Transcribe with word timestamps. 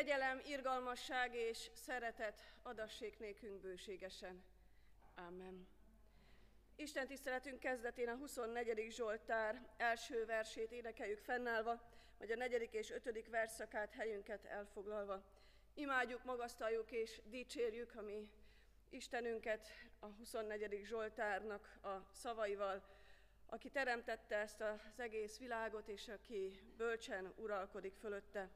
Kegyelem, 0.00 0.40
irgalmasság 0.44 1.34
és 1.34 1.70
szeretet 1.74 2.54
adassék 2.62 3.18
nékünk 3.18 3.60
bőségesen. 3.60 4.44
Amen. 5.14 5.68
Isten 6.76 7.06
tiszteletünk 7.06 7.58
kezdetén 7.58 8.08
a 8.08 8.14
24. 8.14 8.90
Zsoltár 8.90 9.66
első 9.76 10.24
versét 10.24 10.72
énekeljük 10.72 11.18
fennállva, 11.18 11.82
vagy 12.18 12.30
a 12.30 12.36
negyedik 12.36 12.72
és 12.72 12.90
ötödik 12.90 13.28
verszakát 13.28 13.92
helyünket 13.92 14.44
elfoglalva. 14.44 15.22
Imádjuk, 15.74 16.24
magasztaljuk 16.24 16.92
és 16.92 17.20
dicsérjük 17.24 17.94
a 17.94 18.02
mi 18.02 18.28
Istenünket 18.88 19.68
a 19.98 20.06
24. 20.06 20.80
Zsoltárnak 20.84 21.78
a 21.82 22.12
szavaival, 22.12 22.82
aki 23.46 23.70
teremtette 23.70 24.36
ezt 24.36 24.60
az 24.60 25.00
egész 25.00 25.38
világot, 25.38 25.88
és 25.88 26.08
aki 26.08 26.60
bölcsen 26.76 27.32
uralkodik 27.36 27.94
fölötte. 27.94 28.50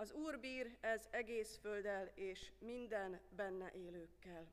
Az 0.00 0.12
Úr 0.12 0.40
bír 0.40 0.76
ez 0.80 1.08
egész 1.10 1.58
földdel 1.60 2.10
és 2.14 2.52
minden 2.58 3.20
benne 3.28 3.70
élőkkel. 3.72 4.46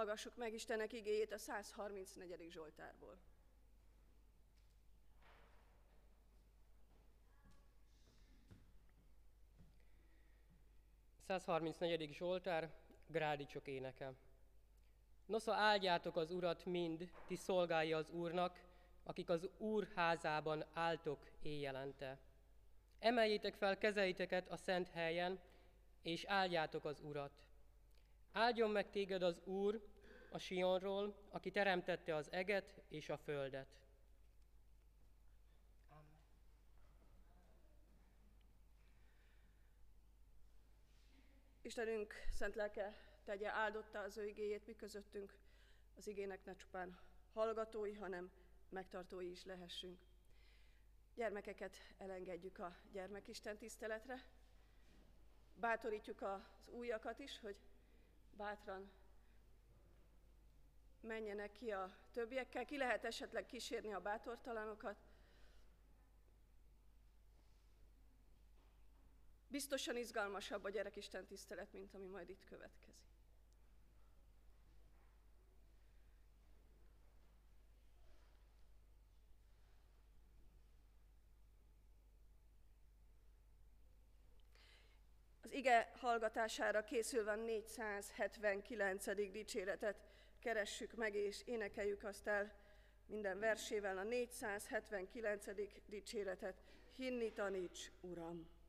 Hallgassuk 0.00 0.36
meg 0.36 0.52
Istenek 0.52 0.92
igéjét 0.92 1.32
a 1.32 1.38
134. 1.38 2.50
Zsoltárból. 2.50 3.18
A 11.18 11.22
134. 11.26 12.14
Zsoltár, 12.14 12.70
Grádicsok 13.06 13.66
éneke. 13.66 14.12
Nosza 15.26 15.54
áldjátok 15.54 16.16
az 16.16 16.30
Urat 16.30 16.64
mind, 16.64 17.10
ti 17.26 17.36
szolgálja 17.36 17.96
az 17.96 18.10
Úrnak, 18.10 18.60
akik 19.02 19.28
az 19.28 19.48
Úr 19.58 19.88
házában 19.94 20.64
álltok 20.72 21.30
éjjelente. 21.42 22.18
Emeljétek 22.98 23.54
fel 23.54 23.78
kezeiteket 23.78 24.48
a 24.50 24.56
szent 24.56 24.88
helyen, 24.88 25.40
és 26.02 26.24
áldjátok 26.24 26.84
az 26.84 27.00
Urat. 27.00 27.32
Áldjon 28.32 28.70
meg 28.70 28.90
téged 28.90 29.22
az 29.22 29.40
Úr 29.44 29.89
a 30.30 30.38
Sionról, 30.38 31.14
aki 31.30 31.50
teremtette 31.50 32.14
az 32.14 32.32
eget 32.32 32.82
és 32.88 33.08
a 33.08 33.16
földet. 33.16 33.80
Istenünk 41.62 42.14
szent 42.30 42.54
lelke 42.54 42.94
tegye 43.24 43.50
áldotta 43.50 43.98
az 44.00 44.16
ő 44.16 44.26
igéjét, 44.26 44.66
mi 44.66 44.76
közöttünk 44.76 45.38
az 45.96 46.06
igének 46.06 46.44
ne 46.44 46.54
csupán 46.54 46.98
hallgatói, 47.32 47.94
hanem 47.94 48.30
megtartói 48.68 49.30
is 49.30 49.44
lehessünk. 49.44 49.98
Gyermekeket 51.14 51.76
elengedjük 51.98 52.58
a 52.58 52.76
gyermekisten 52.92 53.58
tiszteletre, 53.58 54.24
bátorítjuk 55.54 56.22
az 56.22 56.68
újakat 56.68 57.18
is, 57.18 57.40
hogy 57.40 57.56
bátran 58.36 58.90
menjenek 61.02 61.52
ki 61.52 61.70
a 61.70 61.96
többiekkel. 62.12 62.64
Ki 62.64 62.76
lehet 62.76 63.04
esetleg 63.04 63.46
kísérni 63.46 63.92
a 63.92 64.00
bátortalanokat? 64.00 64.96
Biztosan 69.48 69.96
izgalmasabb 69.96 70.64
a 70.64 70.70
gyerekisten 70.70 71.26
tisztelet, 71.26 71.72
mint 71.72 71.94
ami 71.94 72.06
majd 72.06 72.28
itt 72.28 72.44
következik. 72.44 72.94
Az 85.42 85.52
ige 85.52 85.92
hallgatására 85.96 86.84
készülve 86.84 87.34
479. 87.34 89.14
dicséretet 89.30 90.09
keressük 90.40 90.94
meg 90.94 91.14
és 91.14 91.42
énekeljük 91.44 92.04
azt 92.04 92.26
el 92.26 92.52
minden 93.06 93.38
versével 93.38 93.98
a 93.98 94.02
479. 94.02 95.44
dicséretet. 95.86 96.62
Hinni 96.96 97.32
taníts, 97.32 97.90
Uram! 98.00 98.59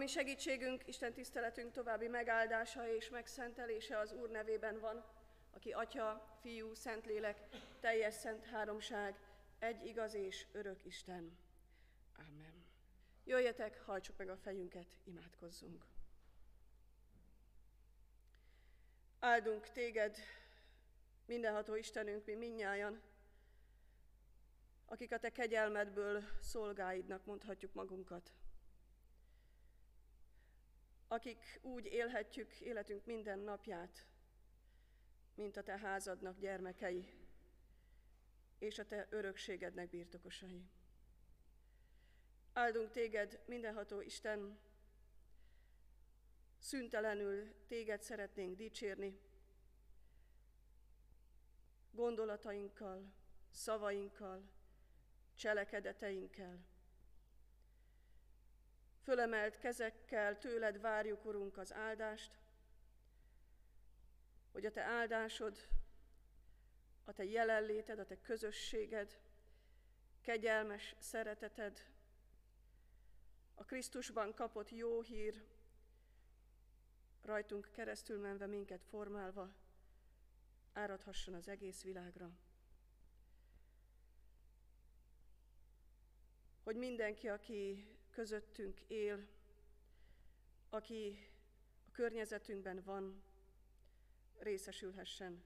Ami 0.00 0.08
segítségünk, 0.08 0.86
Isten 0.86 1.12
tiszteletünk 1.12 1.72
további 1.72 2.08
megáldása 2.08 2.94
és 2.94 3.08
megszentelése 3.08 3.98
az 3.98 4.12
Úr 4.12 4.30
nevében 4.30 4.80
van, 4.80 5.04
aki 5.50 5.72
Atya, 5.72 6.38
Fiú, 6.40 6.74
Szentlélek, 6.74 7.48
teljes 7.80 8.14
szent 8.14 8.44
háromság, 8.44 9.14
egy 9.58 9.86
igaz 9.86 10.14
és 10.14 10.46
örök 10.52 10.84
Isten. 10.84 11.38
Amen. 12.16 12.64
Jöjjetek, 13.24 13.82
hajtsuk 13.84 14.16
meg 14.16 14.28
a 14.28 14.36
fejünket, 14.36 14.96
imádkozzunk. 15.04 15.84
Áldunk 19.18 19.70
téged, 19.70 20.16
mindenható 21.26 21.74
Istenünk, 21.74 22.24
mi 22.24 22.34
minnyájan, 22.34 23.02
akik 24.86 25.12
a 25.12 25.18
te 25.18 25.30
kegyelmedből 25.30 26.22
szolgáidnak 26.38 27.24
mondhatjuk 27.24 27.72
magunkat 27.72 28.32
akik 31.12 31.58
úgy 31.62 31.86
élhetjük 31.86 32.60
életünk 32.60 33.04
minden 33.04 33.38
napját, 33.38 34.06
mint 35.34 35.56
a 35.56 35.62
te 35.62 35.78
házadnak 35.78 36.38
gyermekei, 36.38 37.08
és 38.58 38.78
a 38.78 38.86
te 38.86 39.06
örökségednek 39.10 39.90
birtokosai. 39.90 40.68
Áldunk 42.52 42.90
téged, 42.90 43.40
mindenható 43.46 44.00
Isten, 44.00 44.58
szüntelenül 46.58 47.66
téged 47.66 48.02
szeretnénk 48.02 48.56
dicsérni, 48.56 49.20
gondolatainkkal, 51.90 53.12
szavainkkal, 53.50 54.50
cselekedeteinkkel. 55.34 56.69
Fölemelt 59.02 59.58
kezekkel 59.58 60.38
tőled 60.38 60.80
várjuk, 60.80 61.24
Urunk, 61.24 61.58
az 61.58 61.72
áldást, 61.72 62.38
hogy 64.52 64.66
a 64.66 64.70
Te 64.70 64.82
áldásod, 64.82 65.68
a 67.04 67.12
Te 67.12 67.24
jelenléted, 67.24 67.98
a 67.98 68.06
Te 68.06 68.20
közösséged, 68.20 69.20
kegyelmes 70.20 70.94
szereteted, 70.98 71.86
a 73.54 73.64
Krisztusban 73.64 74.34
kapott 74.34 74.70
jó 74.70 75.02
hír, 75.02 75.44
rajtunk 77.22 77.70
keresztül 77.72 78.20
menve 78.20 78.46
minket 78.46 78.84
formálva, 78.84 79.54
áradhasson 80.72 81.34
az 81.34 81.48
egész 81.48 81.82
világra. 81.82 82.30
Hogy 86.62 86.76
mindenki, 86.76 87.28
aki 87.28 87.88
közöttünk 88.10 88.80
él, 88.86 89.28
aki 90.68 91.28
a 91.86 91.90
környezetünkben 91.90 92.82
van, 92.84 93.22
részesülhessen 94.38 95.42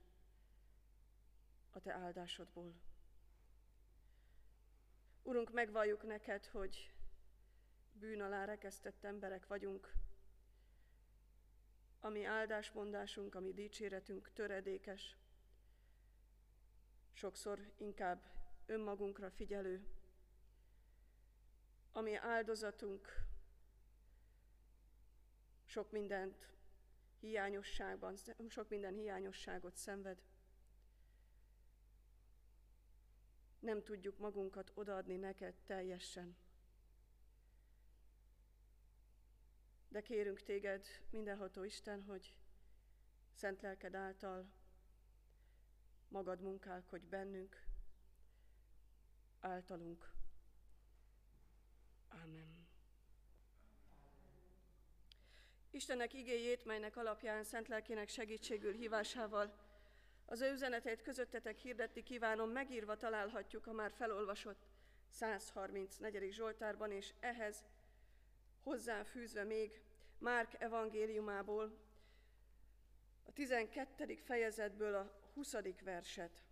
a 1.71 1.79
Te 1.79 1.93
áldásodból. 1.93 2.73
Urunk, 5.23 5.51
megvalljuk 5.51 6.03
neked, 6.03 6.45
hogy 6.45 6.91
bűn 7.93 8.21
alá 8.21 8.45
rekesztett 8.45 9.03
emberek 9.03 9.47
vagyunk, 9.47 9.91
ami 11.99 12.23
áldásmondásunk, 12.23 13.35
ami 13.35 13.53
dicséretünk 13.53 14.31
töredékes, 14.33 15.17
sokszor 17.13 17.71
inkább 17.77 18.23
önmagunkra 18.65 19.29
figyelő, 19.29 19.87
ami 21.95 22.15
áldozatunk 22.15 23.25
sok 25.65 25.91
mindent 25.91 26.47
hiányosságban, 27.19 28.15
sok 28.49 28.69
minden 28.69 28.93
hiányosságot 28.93 29.75
szenved. 29.75 30.21
Nem 33.59 33.83
tudjuk 33.83 34.17
magunkat 34.17 34.71
odaadni 34.73 35.15
neked 35.15 35.55
teljesen. 35.65 36.37
De 39.87 40.01
kérünk 40.01 40.41
téged, 40.41 40.85
mindenható 41.09 41.63
Isten, 41.63 42.03
hogy 42.03 42.35
szent 43.33 43.61
lelked 43.61 43.95
által 43.95 44.51
magad 46.07 46.41
munkálkodj 46.41 47.05
bennünk, 47.05 47.63
általunk. 49.39 50.14
Amen. 52.23 52.67
Istennek 55.71 56.13
igéjét, 56.13 56.65
melynek 56.65 56.97
alapján 56.97 57.43
szent 57.43 57.67
lelkének 57.67 58.09
segítségül 58.09 58.73
hívásával 58.73 59.63
az 60.25 60.41
ő 60.41 60.51
üzeneteit 60.51 61.01
közöttetek 61.01 61.57
hirdetni 61.57 62.03
kívánom, 62.03 62.49
megírva 62.49 62.97
találhatjuk 62.97 63.67
a 63.67 63.71
már 63.71 63.91
felolvasott 63.91 64.67
134. 65.09 66.33
Zsoltárban, 66.33 66.91
és 66.91 67.13
ehhez 67.19 67.63
hozzáfűzve 68.63 69.43
még 69.43 69.81
Márk 70.17 70.61
evangéliumából, 70.61 71.77
a 73.23 73.31
12. 73.33 74.15
fejezetből 74.15 74.95
a 74.95 75.11
20. 75.33 75.55
verset. 75.83 76.43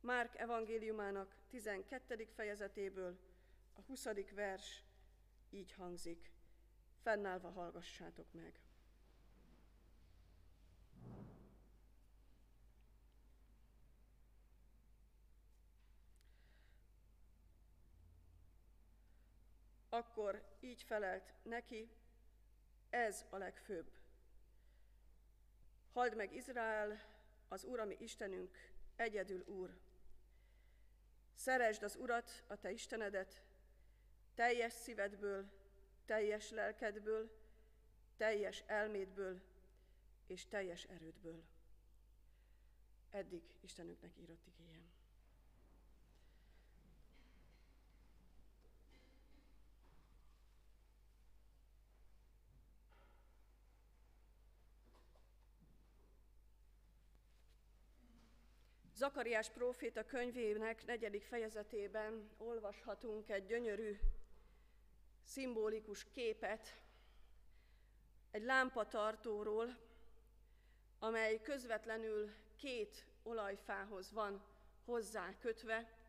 Márk 0.00 0.36
evangéliumának 0.36 1.34
12. 1.48 2.28
fejezetéből 2.34 3.18
a 3.74 3.80
20. 3.80 4.06
vers 4.34 4.82
így 5.52 5.72
hangzik. 5.72 6.30
Fennállva 7.02 7.50
hallgassátok 7.50 8.32
meg. 8.32 8.60
Akkor 19.88 20.56
így 20.60 20.82
felelt 20.82 21.34
neki, 21.42 21.90
ez 22.90 23.24
a 23.30 23.36
legfőbb. 23.36 23.90
Halld 25.92 26.16
meg 26.16 26.34
Izrael, 26.34 27.00
az 27.48 27.64
Úr, 27.64 27.80
ami 27.80 27.96
Istenünk, 28.00 28.56
egyedül 28.96 29.44
Úr. 29.46 29.78
Szeresd 31.34 31.82
az 31.82 31.96
Urat, 31.96 32.44
a 32.46 32.56
te 32.56 32.70
Istenedet, 32.70 33.42
teljes 34.34 34.72
szívedből, 34.72 35.50
teljes 36.04 36.50
lelkedből, 36.50 37.30
teljes 38.16 38.62
elmédből 38.66 39.40
és 40.26 40.46
teljes 40.46 40.84
erődből. 40.84 41.42
Eddig 43.10 43.42
Istenünknek 43.60 44.16
írott 44.16 44.46
igényem. 44.46 44.90
Zakariás 58.94 59.50
próféta 59.50 60.04
könyvének 60.04 60.84
negyedik 60.86 61.24
fejezetében 61.24 62.30
olvashatunk 62.36 63.28
egy 63.28 63.46
gyönyörű, 63.46 63.98
szimbolikus 65.24 66.04
képet 66.04 66.80
egy 68.30 68.42
lámpatartóról, 68.42 69.78
amely 70.98 71.40
közvetlenül 71.40 72.30
két 72.56 73.06
olajfához 73.22 74.12
van 74.12 74.44
hozzá 74.84 75.38
kötve. 75.38 76.00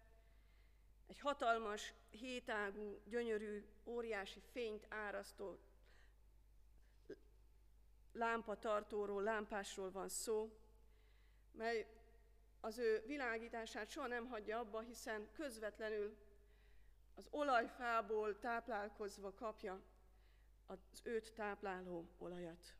Egy 1.07 1.19
hatalmas, 1.19 1.93
hétágú, 2.09 3.01
gyönyörű, 3.05 3.65
óriási 3.85 4.39
fényt 4.51 4.85
árasztó 4.89 5.59
lámpatartóról, 8.13 9.23
lámpásról 9.23 9.91
van 9.91 10.09
szó, 10.09 10.57
mely 11.51 11.87
az 12.59 12.77
ő 12.77 13.03
világítását 13.05 13.89
soha 13.89 14.07
nem 14.07 14.27
hagyja 14.27 14.59
abba, 14.59 14.79
hiszen 14.79 15.27
közvetlenül 15.33 16.17
az 17.15 17.27
olajfából 17.29 18.39
táplálkozva 18.39 19.33
kapja 19.33 19.81
az 20.65 20.79
őt 21.03 21.33
tápláló 21.33 22.09
olajat. 22.17 22.75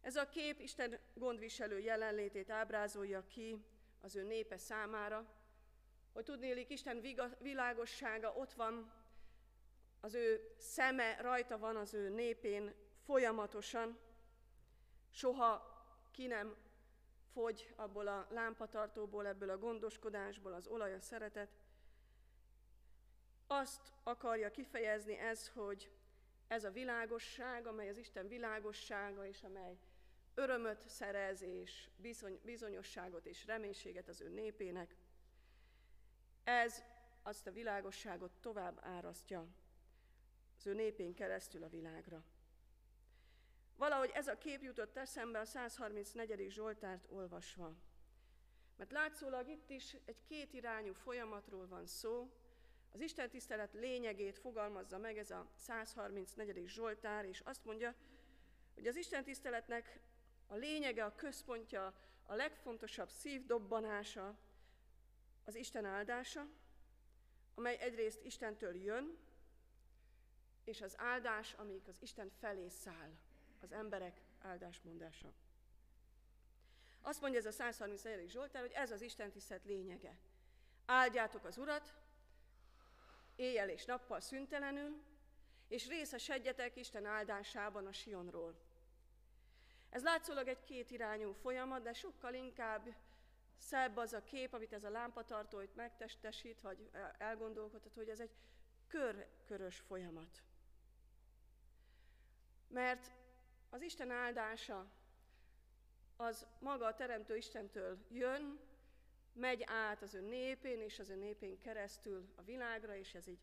Ez 0.00 0.16
a 0.16 0.28
kép 0.28 0.60
Isten 0.60 0.98
gondviselő 1.14 1.78
jelenlétét 1.78 2.50
ábrázolja 2.50 3.26
ki 3.26 3.64
az 4.00 4.16
ő 4.16 4.22
népe 4.22 4.58
számára, 4.58 5.26
hogy 6.12 6.24
tudnélik 6.24 6.70
Isten 6.70 7.02
világossága 7.38 8.32
ott 8.32 8.52
van, 8.52 8.92
az 10.00 10.14
ő 10.14 10.54
szeme 10.58 11.16
rajta 11.20 11.58
van 11.58 11.76
az 11.76 11.94
ő 11.94 12.08
népén 12.08 12.74
folyamatosan, 13.04 13.98
soha 15.10 15.78
ki 16.10 16.26
nem 16.26 16.56
fogy 17.32 17.72
abból 17.76 18.06
a 18.06 18.26
lámpatartóból, 18.30 19.26
ebből 19.26 19.50
a 19.50 19.58
gondoskodásból 19.58 20.52
az 20.52 20.66
olaj, 20.66 20.94
a 20.94 21.00
szeretet. 21.00 21.59
Azt 23.52 23.92
akarja 24.02 24.50
kifejezni 24.50 25.18
ez, 25.18 25.48
hogy 25.48 25.90
ez 26.48 26.64
a 26.64 26.70
világosság, 26.70 27.66
amely 27.66 27.88
az 27.88 27.96
Isten 27.96 28.28
világossága, 28.28 29.26
és 29.26 29.42
amely 29.42 29.78
örömöt 30.34 30.88
szerez, 30.88 31.42
és 31.42 31.88
bizony, 31.96 32.40
bizonyosságot 32.44 33.26
és 33.26 33.46
reménységet 33.46 34.08
az 34.08 34.20
ő 34.20 34.28
népének, 34.28 34.96
ez 36.44 36.82
azt 37.22 37.46
a 37.46 37.52
világosságot 37.52 38.30
tovább 38.40 38.78
árasztja 38.82 39.46
az 40.56 40.66
ő 40.66 40.74
népén 40.74 41.14
keresztül 41.14 41.62
a 41.62 41.68
világra. 41.68 42.24
Valahogy 43.76 44.10
ez 44.14 44.28
a 44.28 44.38
kép 44.38 44.62
jutott 44.62 44.96
eszembe 44.96 45.38
a 45.38 45.44
134. 45.44 46.50
Zsoltárt 46.50 47.06
olvasva. 47.10 47.74
Mert 48.76 48.92
látszólag 48.92 49.48
itt 49.48 49.70
is 49.70 49.96
egy 50.04 50.22
kétirányú 50.28 50.92
folyamatról 50.92 51.66
van 51.66 51.86
szó. 51.86 52.30
Az 52.92 53.00
Isten 53.00 53.30
tisztelet 53.30 53.72
lényegét 53.72 54.38
fogalmazza 54.38 54.98
meg 54.98 55.18
ez 55.18 55.30
a 55.30 55.46
134. 55.56 56.68
Zsoltár, 56.68 57.24
és 57.24 57.40
azt 57.40 57.64
mondja, 57.64 57.94
hogy 58.74 58.86
az 58.86 58.96
Isten 58.96 59.24
tiszteletnek 59.24 60.00
a 60.46 60.54
lényege, 60.54 61.04
a 61.04 61.14
központja, 61.14 61.94
a 62.22 62.34
legfontosabb 62.34 63.10
szívdobbanása 63.10 64.38
az 65.44 65.54
Isten 65.54 65.84
áldása, 65.84 66.46
amely 67.54 67.76
egyrészt 67.80 68.24
Istentől 68.24 68.74
jön, 68.74 69.18
és 70.64 70.80
az 70.80 70.94
áldás, 70.98 71.52
amelyik 71.52 71.88
az 71.88 71.96
Isten 72.00 72.30
felé 72.40 72.68
száll 72.68 73.10
az 73.60 73.72
emberek 73.72 74.20
áldásmondása. 74.38 75.32
Azt 77.00 77.20
mondja 77.20 77.38
ez 77.38 77.46
a 77.46 77.52
134. 77.52 78.30
Zsoltár, 78.30 78.62
hogy 78.62 78.72
ez 78.72 78.90
az 78.90 79.00
Isten 79.00 79.30
tisztelt 79.30 79.64
lényege. 79.64 80.16
Áldjátok 80.86 81.44
az 81.44 81.58
Urat, 81.58 81.94
éjjel 83.40 83.68
és 83.68 83.84
nappal 83.84 84.20
szüntelenül, 84.20 85.02
és 85.68 85.88
részesedjetek 85.88 86.76
Isten 86.76 87.06
áldásában 87.06 87.86
a 87.86 87.92
Sionról. 87.92 88.54
Ez 89.90 90.02
látszólag 90.02 90.48
egy 90.48 90.62
kétirányú 90.62 91.32
folyamat, 91.32 91.82
de 91.82 91.92
sokkal 91.92 92.34
inkább 92.34 92.94
szebb 93.56 93.96
az 93.96 94.12
a 94.12 94.22
kép, 94.22 94.52
amit 94.52 94.72
ez 94.72 94.84
a 94.84 94.90
lámpatartó 94.90 95.60
itt 95.60 95.74
megtestesít, 95.74 96.60
vagy 96.60 96.90
elgondolkodhat, 97.18 97.94
hogy 97.94 98.08
ez 98.08 98.20
egy 98.20 98.34
kör-körös 98.88 99.78
folyamat. 99.78 100.42
Mert 102.68 103.12
az 103.70 103.82
Isten 103.82 104.10
áldása 104.10 104.90
az 106.16 106.46
maga 106.58 106.86
a 106.86 106.94
Teremtő 106.94 107.36
Istentől 107.36 107.98
jön, 108.10 108.60
megy 109.40 109.62
át 109.66 110.02
az 110.02 110.14
ő 110.14 110.20
népén, 110.20 110.80
és 110.80 110.98
az 110.98 111.08
ő 111.08 111.14
népén 111.14 111.58
keresztül 111.58 112.32
a 112.34 112.42
világra, 112.42 112.96
és 112.96 113.14
ez 113.14 113.26
így 113.26 113.40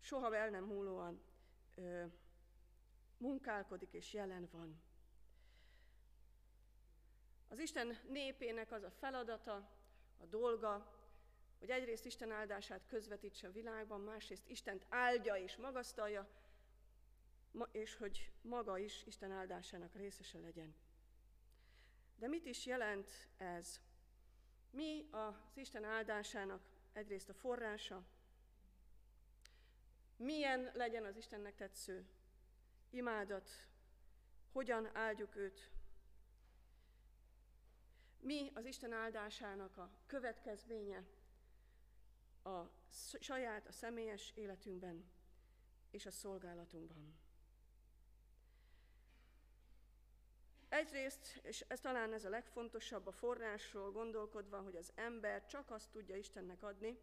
soha 0.00 0.36
el 0.36 0.50
nem 0.50 0.64
múlóan 0.64 1.20
ö, 1.74 2.04
munkálkodik 3.16 3.92
és 3.92 4.12
jelen 4.12 4.48
van. 4.52 4.80
Az 7.48 7.58
Isten 7.58 7.98
népének 8.08 8.72
az 8.72 8.82
a 8.82 8.90
feladata, 8.90 9.54
a 10.20 10.26
dolga, 10.26 10.96
hogy 11.58 11.70
egyrészt 11.70 12.04
Isten 12.04 12.30
áldását 12.30 12.86
közvetítse 12.86 13.46
a 13.46 13.52
világban, 13.52 14.00
másrészt 14.00 14.48
Istent 14.48 14.86
áldja 14.88 15.36
és 15.36 15.56
magasztalja, 15.56 16.28
és 17.70 17.96
hogy 17.96 18.30
maga 18.42 18.78
is 18.78 19.06
Isten 19.06 19.32
áldásának 19.32 19.94
részese 19.94 20.38
legyen. 20.38 20.74
De 22.16 22.28
mit 22.28 22.46
is 22.46 22.66
jelent 22.66 23.28
ez? 23.36 23.80
Mi 24.70 25.08
az 25.10 25.56
Isten 25.56 25.84
áldásának 25.84 26.62
egyrészt 26.92 27.28
a 27.28 27.34
forrása, 27.34 28.04
milyen 30.16 30.70
legyen 30.74 31.04
az 31.04 31.16
Istennek 31.16 31.54
tetsző? 31.54 32.06
Imádat, 32.90 33.50
hogyan 34.52 34.96
áldjuk 34.96 35.36
őt, 35.36 35.70
mi 38.20 38.50
az 38.54 38.64
Isten 38.64 38.92
áldásának 38.92 39.76
a 39.76 39.90
következménye 40.06 41.04
a 42.42 42.62
saját, 43.20 43.66
a 43.66 43.72
személyes 43.72 44.32
életünkben 44.34 45.10
és 45.90 46.06
a 46.06 46.10
szolgálatunkban. 46.10 47.27
Egyrészt, 50.68 51.40
és 51.42 51.64
ez 51.68 51.80
talán 51.80 52.12
ez 52.12 52.24
a 52.24 52.28
legfontosabb 52.28 53.06
a 53.06 53.12
forrásról 53.12 53.92
gondolkodva, 53.92 54.60
hogy 54.60 54.76
az 54.76 54.92
ember 54.94 55.46
csak 55.46 55.70
azt 55.70 55.90
tudja 55.90 56.16
Istennek 56.16 56.62
adni, 56.62 56.98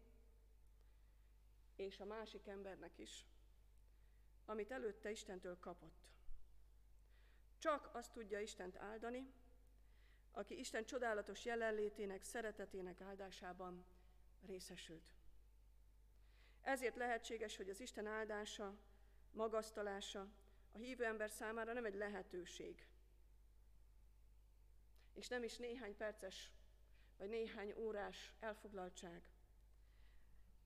és 1.76 2.00
a 2.00 2.04
másik 2.04 2.46
embernek 2.46 2.98
is, 2.98 3.26
amit 4.44 4.70
előtte 4.70 5.10
Istentől 5.10 5.58
kapott. 5.58 6.04
Csak 7.58 7.90
azt 7.92 8.12
tudja 8.12 8.40
Istent 8.40 8.76
áldani, 8.76 9.32
aki 10.32 10.58
Isten 10.58 10.84
csodálatos 10.84 11.44
jelenlétének, 11.44 12.22
szeretetének 12.22 13.00
áldásában 13.00 13.84
részesült. 14.46 15.14
Ezért 16.62 16.96
lehetséges, 16.96 17.56
hogy 17.56 17.68
az 17.68 17.80
Isten 17.80 18.06
áldása, 18.06 18.78
magasztalása 19.32 20.28
a 20.72 20.78
hívő 20.78 21.04
ember 21.04 21.30
számára 21.30 21.72
nem 21.72 21.84
egy 21.84 21.94
lehetőség, 21.94 22.86
és 25.16 25.28
nem 25.28 25.42
is 25.42 25.56
néhány 25.56 25.96
perces 25.96 26.50
vagy 27.18 27.28
néhány 27.28 27.74
órás 27.76 28.34
elfoglaltság, 28.40 29.30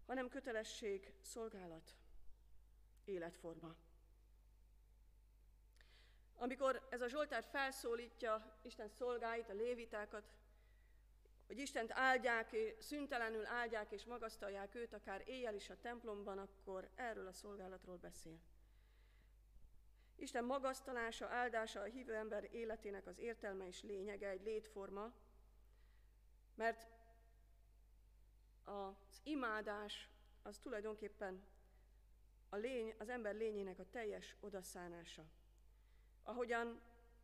hanem 0.07 0.29
kötelesség, 0.29 1.13
szolgálat, 1.21 1.97
életforma. 3.05 3.75
Amikor 6.35 6.87
ez 6.91 7.01
a 7.01 7.09
Zsoltár 7.09 7.45
felszólítja 7.45 8.59
Isten 8.63 8.89
szolgáit, 8.89 9.49
a 9.49 9.53
lévitákat, 9.53 10.31
hogy 11.47 11.59
Istent 11.59 11.91
áldják, 11.93 12.57
szüntelenül 12.79 13.47
áldják 13.47 13.93
és 13.93 14.05
magasztalják 14.05 14.75
őt, 14.75 14.93
akár 14.93 15.23
éjjel 15.27 15.55
is 15.55 15.71
a 15.71 15.81
templomban, 15.81 16.39
akkor 16.39 16.91
erről 16.95 17.27
a 17.27 17.33
szolgálatról 17.33 17.97
beszél. 17.97 18.41
Isten 20.21 20.45
magasztalása, 20.45 21.27
áldása 21.27 21.81
a 21.81 21.85
hívő 21.85 22.15
ember 22.15 22.49
életének 22.51 23.07
az 23.07 23.19
értelme 23.19 23.67
és 23.67 23.83
lényege, 23.83 24.29
egy 24.29 24.43
létforma, 24.43 25.13
mert 26.55 26.87
az 28.65 29.21
imádás 29.23 30.09
az 30.43 30.59
tulajdonképpen 30.59 31.45
a 32.49 32.57
lény, 32.57 32.95
az 32.99 33.09
ember 33.09 33.35
lényének 33.35 33.79
a 33.79 33.91
teljes 33.91 34.37
odaszánása. 34.41 35.25
Ahogyan 36.23 36.81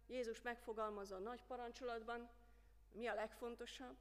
Jézus 0.06 0.42
megfogalmazza 0.42 1.16
a 1.16 1.18
nagy 1.18 1.42
parancsolatban, 1.42 2.30
mi 2.92 3.06
a 3.06 3.14
legfontosabb? 3.14 3.96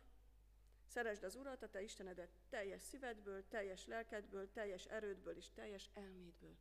Szeresd 0.88 1.23
az 1.23 1.36
Urat, 1.36 1.63
a 1.63 1.69
te 1.69 1.81
Istenedet 1.81 2.29
teljes 2.49 2.81
szívedből, 2.81 3.47
teljes 3.47 3.88
lelkedből, 3.88 4.51
teljes 4.51 4.86
erődből 4.86 5.38
és 5.38 5.51
teljes 5.51 5.89
elmédből 5.93 6.55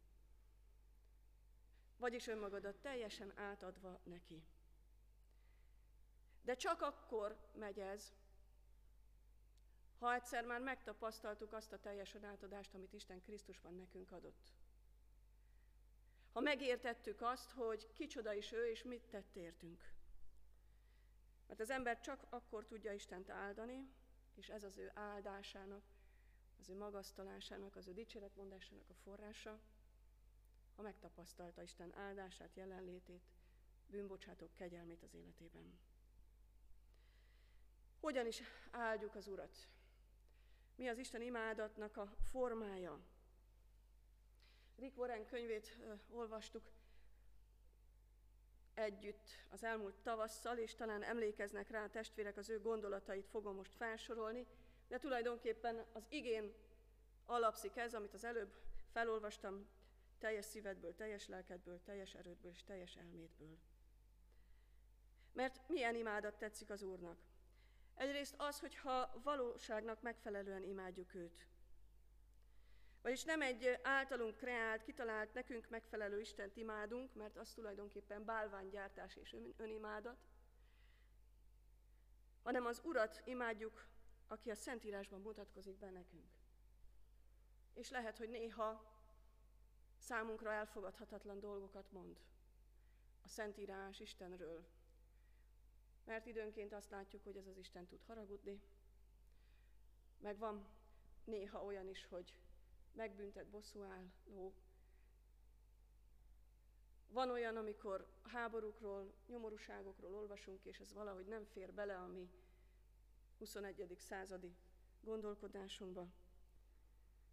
vagyis 1.96 2.26
önmagadat 2.26 2.76
teljesen 2.76 3.38
átadva 3.38 4.00
neki. 4.02 4.44
De 6.42 6.54
csak 6.56 6.82
akkor 6.82 7.36
megy 7.52 7.78
ez, 7.78 8.12
ha 9.98 10.14
egyszer 10.14 10.44
már 10.44 10.60
megtapasztaltuk 10.60 11.52
azt 11.52 11.72
a 11.72 11.78
teljesen 11.78 12.24
átadást, 12.24 12.74
amit 12.74 12.92
Isten 12.92 13.20
Krisztusban 13.20 13.74
nekünk 13.74 14.12
adott. 14.12 14.52
Ha 16.32 16.40
megértettük 16.40 17.20
azt, 17.22 17.50
hogy 17.50 17.92
kicsoda 17.92 18.32
is 18.32 18.52
ő, 18.52 18.70
és 18.70 18.82
mit 18.82 19.02
tett 19.02 19.36
értünk. 19.36 19.92
Mert 21.46 21.60
az 21.60 21.70
ember 21.70 22.00
csak 22.00 22.26
akkor 22.28 22.66
tudja 22.66 22.92
Istent 22.92 23.30
áldani, 23.30 23.88
és 24.34 24.48
ez 24.48 24.64
az 24.64 24.76
ő 24.78 24.90
áldásának, 24.94 25.82
az 26.58 26.68
ő 26.68 26.76
magasztalásának, 26.76 27.76
az 27.76 27.88
ő 27.88 27.92
dicséretmondásának 27.92 28.90
a 28.90 28.94
forrása, 28.94 29.60
ha 30.76 30.82
megtapasztalta 30.82 31.62
Isten 31.62 31.94
áldását, 31.96 32.54
jelenlétét, 32.54 33.22
bűnbocsátók 33.86 34.54
kegyelmét 34.54 35.02
az 35.02 35.14
életében. 35.14 35.78
Hogyan 38.00 38.26
is 38.26 38.42
áldjuk 38.70 39.14
az 39.14 39.28
Urat? 39.28 39.68
Mi 40.76 40.88
az 40.88 40.98
Isten 40.98 41.22
imádatnak 41.22 41.96
a 41.96 42.16
formája? 42.30 43.00
Rick 44.76 44.98
Warren 44.98 45.26
könyvét 45.26 45.78
ö, 45.80 45.94
olvastuk 46.10 46.62
együtt 48.74 49.28
az 49.50 49.64
elmúlt 49.64 49.94
tavasszal, 50.02 50.56
és 50.58 50.74
talán 50.74 51.02
emlékeznek 51.02 51.70
rá 51.70 51.84
a 51.84 51.90
testvérek, 51.90 52.36
az 52.36 52.50
ő 52.50 52.60
gondolatait 52.60 53.28
fogom 53.28 53.54
most 53.54 53.74
felsorolni, 53.74 54.46
de 54.88 54.98
tulajdonképpen 54.98 55.84
az 55.92 56.06
igén 56.08 56.54
alapszik 57.26 57.76
ez, 57.76 57.94
amit 57.94 58.14
az 58.14 58.24
előbb 58.24 58.52
felolvastam, 58.92 59.66
teljes 60.18 60.44
szívedből, 60.44 60.94
teljes 60.94 61.28
lelkedből, 61.28 61.82
teljes 61.82 62.14
erődből 62.14 62.50
és 62.50 62.62
teljes 62.62 62.96
elmédből. 62.96 63.58
Mert 65.32 65.68
milyen 65.68 65.94
imádat 65.94 66.38
tetszik 66.38 66.70
az 66.70 66.82
Úrnak? 66.82 67.18
Egyrészt 67.94 68.34
az, 68.36 68.60
hogyha 68.60 69.20
valóságnak 69.22 70.02
megfelelően 70.02 70.62
imádjuk 70.62 71.14
őt. 71.14 71.46
Vagyis 73.02 73.24
nem 73.24 73.42
egy 73.42 73.78
általunk 73.82 74.36
kreált, 74.36 74.82
kitalált, 74.82 75.34
nekünk 75.34 75.68
megfelelő 75.68 76.20
Istent 76.20 76.56
imádunk, 76.56 77.14
mert 77.14 77.36
az 77.36 77.52
tulajdonképpen 77.52 78.24
bálványgyártás 78.24 79.16
és 79.16 79.36
önimádat, 79.56 80.18
hanem 82.42 82.66
az 82.66 82.80
Urat 82.84 83.22
imádjuk, 83.24 83.86
aki 84.26 84.50
a 84.50 84.54
Szentírásban 84.54 85.20
mutatkozik 85.20 85.78
be 85.78 85.90
nekünk. 85.90 86.30
És 87.74 87.90
lehet, 87.90 88.18
hogy 88.18 88.28
néha 88.28 88.93
számunkra 90.04 90.52
elfogadhatatlan 90.52 91.40
dolgokat 91.40 91.92
mond 91.92 92.16
a 93.24 93.28
Szentírás 93.28 94.00
Istenről. 94.00 94.64
Mert 96.04 96.26
időnként 96.26 96.72
azt 96.72 96.90
látjuk, 96.90 97.24
hogy 97.24 97.36
ez 97.36 97.46
az 97.46 97.56
Isten 97.56 97.86
tud 97.86 98.02
haragudni, 98.06 98.60
meg 100.18 100.38
van 100.38 100.66
néha 101.24 101.64
olyan 101.64 101.88
is, 101.88 102.06
hogy 102.06 102.34
megbüntet, 102.92 103.46
bosszúálló. 103.46 104.54
Van 107.08 107.30
olyan, 107.30 107.56
amikor 107.56 108.06
háborúkról, 108.22 109.14
nyomorúságokról 109.26 110.14
olvasunk, 110.14 110.64
és 110.64 110.78
ez 110.78 110.92
valahogy 110.92 111.26
nem 111.26 111.44
fér 111.44 111.72
bele 111.72 111.96
a 111.96 112.06
mi 112.06 112.30
21. 113.38 113.96
századi 113.98 114.56
gondolkodásunkba. 115.00 116.08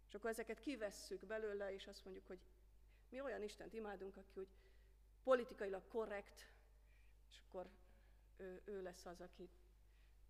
És 0.08 0.14
akkor 0.14 0.30
ezeket 0.30 0.60
kivesszük 0.60 1.26
belőle, 1.26 1.72
és 1.74 1.86
azt 1.86 2.04
mondjuk, 2.04 2.26
hogy 2.26 2.40
mi 3.12 3.20
olyan 3.20 3.42
Istent 3.42 3.72
imádunk, 3.72 4.16
aki 4.16 4.40
úgy 4.40 4.48
politikailag 5.22 5.88
korrekt, 5.88 6.46
és 7.30 7.40
akkor 7.46 7.68
ő, 8.36 8.62
ő 8.64 8.82
lesz 8.82 9.06
az, 9.06 9.20
akit, 9.20 9.50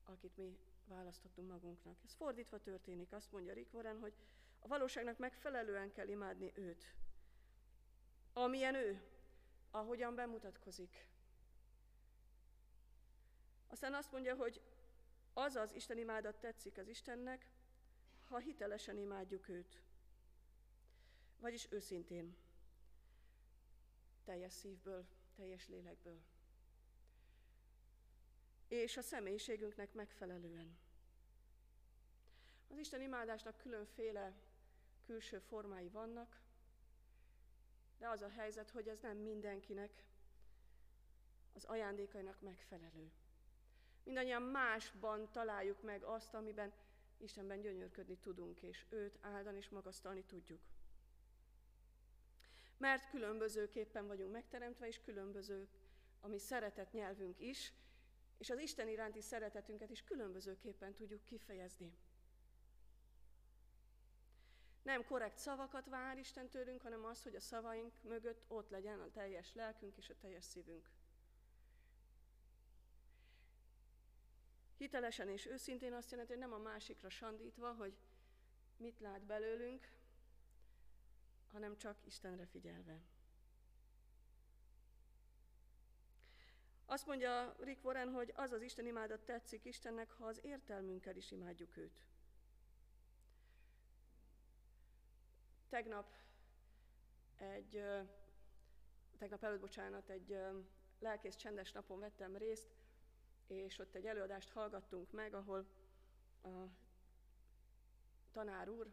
akit 0.05 0.37
mi 0.37 0.59
választottunk 0.85 1.49
magunknak. 1.49 1.97
Ez 2.05 2.15
fordítva 2.15 2.59
történik. 2.61 3.13
Azt 3.13 3.33
mondja 3.33 3.53
Rick 3.53 3.75
Warren, 3.75 3.99
hogy 3.99 4.15
A 4.59 4.69
valóságnak 4.69 5.19
megfelelően 5.19 5.93
kell 5.93 6.09
imádni 6.09 6.53
őt. 6.55 6.95
Amilyen 8.33 8.75
ő, 8.75 9.03
ahogyan 9.71 10.15
bemutatkozik. 10.15 11.07
Aztán 13.67 13.95
azt 13.95 14.13
mondja, 14.13 14.35
hogy 14.35 14.63
az 15.33 15.57
az 15.57 15.73
Isten 15.73 15.99
imádat 15.99 16.41
tetszik 16.41 16.79
az 16.79 16.89
Istennek, 16.89 17.51
ha 18.29 18.39
hitelesen 18.39 18.99
imádjuk 18.99 19.49
őt. 19.49 19.83
Vagyis 21.39 21.67
őszintén, 21.71 22.37
teljes 24.23 24.53
szívből, 24.53 25.07
teljes 25.35 25.69
lélekből. 25.69 26.21
És 28.69 28.97
a 28.97 29.03
személyiségünknek 29.03 29.93
megfelelően. 29.93 30.79
Az 32.69 32.79
Isten 32.79 33.01
imádásnak 33.01 33.57
különféle 33.57 34.33
külső 35.07 35.39
formái 35.39 35.89
vannak, 35.89 36.41
de 37.99 38.09
az 38.09 38.23
a 38.23 38.29
helyzet, 38.29 38.71
hogy 38.71 38.89
ez 38.89 39.01
nem 39.01 39.17
mindenkinek 39.17 40.05
az 41.53 41.65
ajándékainak 41.65 42.41
megfelelő. 42.41 43.13
Mindannyian 44.05 44.43
másban 44.43 45.31
találjuk 45.31 45.83
meg 45.83 46.03
azt, 46.03 46.35
amiben 46.35 46.73
Istenben 47.19 47.61
gyönyörködni 47.61 48.17
tudunk, 48.17 48.63
és 48.63 48.87
őt 48.89 49.19
áldani 49.21 49.57
és 49.57 49.69
magasztalni 49.69 50.25
tudjuk. 50.25 50.61
Mert 52.83 53.11
különbözőképpen 53.11 54.07
vagyunk 54.07 54.33
megteremtve, 54.33 54.87
és 54.87 55.01
különböző 55.01 55.69
a 56.21 56.29
mi 56.29 56.39
szeretet 56.39 56.93
nyelvünk 56.93 57.41
is, 57.41 57.73
és 58.39 58.51
az 58.51 58.59
Isten 58.59 58.89
iránti 58.89 59.21
szeretetünket 59.21 59.91
is 59.91 60.05
különbözőképpen 60.05 60.95
tudjuk 60.95 61.25
kifejezni. 61.25 61.93
Nem 64.83 65.05
korrekt 65.05 65.39
szavakat 65.39 65.87
vár 65.87 66.19
Isten 66.19 66.49
tőlünk, 66.49 66.81
hanem 66.81 67.05
az, 67.05 67.23
hogy 67.23 67.35
a 67.35 67.41
szavaink 67.41 68.03
mögött 68.03 68.45
ott 68.49 68.71
legyen 68.71 69.01
a 69.01 69.11
teljes 69.11 69.55
lelkünk 69.55 69.97
és 69.97 70.09
a 70.09 70.17
teljes 70.21 70.45
szívünk. 70.45 70.91
Hitelesen 74.77 75.29
és 75.29 75.47
őszintén 75.47 75.93
azt 75.93 76.11
jelenti, 76.11 76.33
hogy 76.33 76.41
nem 76.41 76.53
a 76.53 76.59
másikra 76.59 77.11
sandítva, 77.11 77.73
hogy 77.73 77.97
mit 78.77 79.01
lát 79.01 79.23
belőlünk, 79.23 79.89
hanem 81.53 81.77
csak 81.77 81.97
Istenre 82.07 82.47
figyelve. 82.47 83.01
Azt 86.87 87.07
mondja 87.07 87.55
Rick 87.59 87.85
Warren, 87.85 88.09
hogy 88.09 88.33
az 88.35 88.53
az 88.53 88.63
Isten 88.63 88.87
imádat 88.87 89.21
tetszik 89.21 89.65
Istennek, 89.65 90.11
ha 90.11 90.27
az 90.27 90.41
értelmünkkel 90.45 91.17
is 91.17 91.31
imádjuk 91.31 91.77
őt. 91.77 92.07
Tegnap 95.69 96.15
egy, 97.37 97.85
tegnap 99.19 99.45
előtt, 99.45 99.61
bocsánat, 99.61 100.09
egy 100.09 100.39
lelkész 100.99 101.37
csendes 101.37 101.73
napon 101.73 101.99
vettem 101.99 102.37
részt, 102.37 102.75
és 103.47 103.79
ott 103.79 103.95
egy 103.95 104.07
előadást 104.07 104.51
hallgattunk 104.51 105.13
meg, 105.13 105.35
ahol 105.35 105.67
a 106.43 106.49
tanár 108.33 108.69
úr 108.69 108.93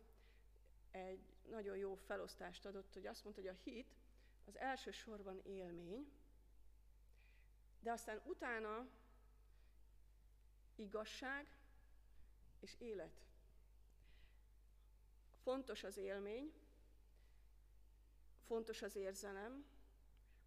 egy 0.92 1.39
nagyon 1.50 1.78
jó 1.78 1.96
felosztást 1.96 2.66
adott, 2.66 2.94
hogy 2.94 3.06
azt 3.08 3.24
mondta, 3.24 3.42
hogy 3.42 3.50
a 3.50 3.60
hit 3.64 3.96
az 4.46 4.58
elsősorban 4.58 5.40
élmény, 5.44 6.12
de 7.80 7.92
aztán 7.92 8.22
utána 8.26 8.88
igazság 10.76 11.52
és 12.60 12.76
élet. 12.80 13.22
Fontos 15.44 15.84
az 15.84 15.98
élmény, 15.98 16.54
fontos 18.46 18.82
az 18.82 18.96
érzelem. 18.96 19.66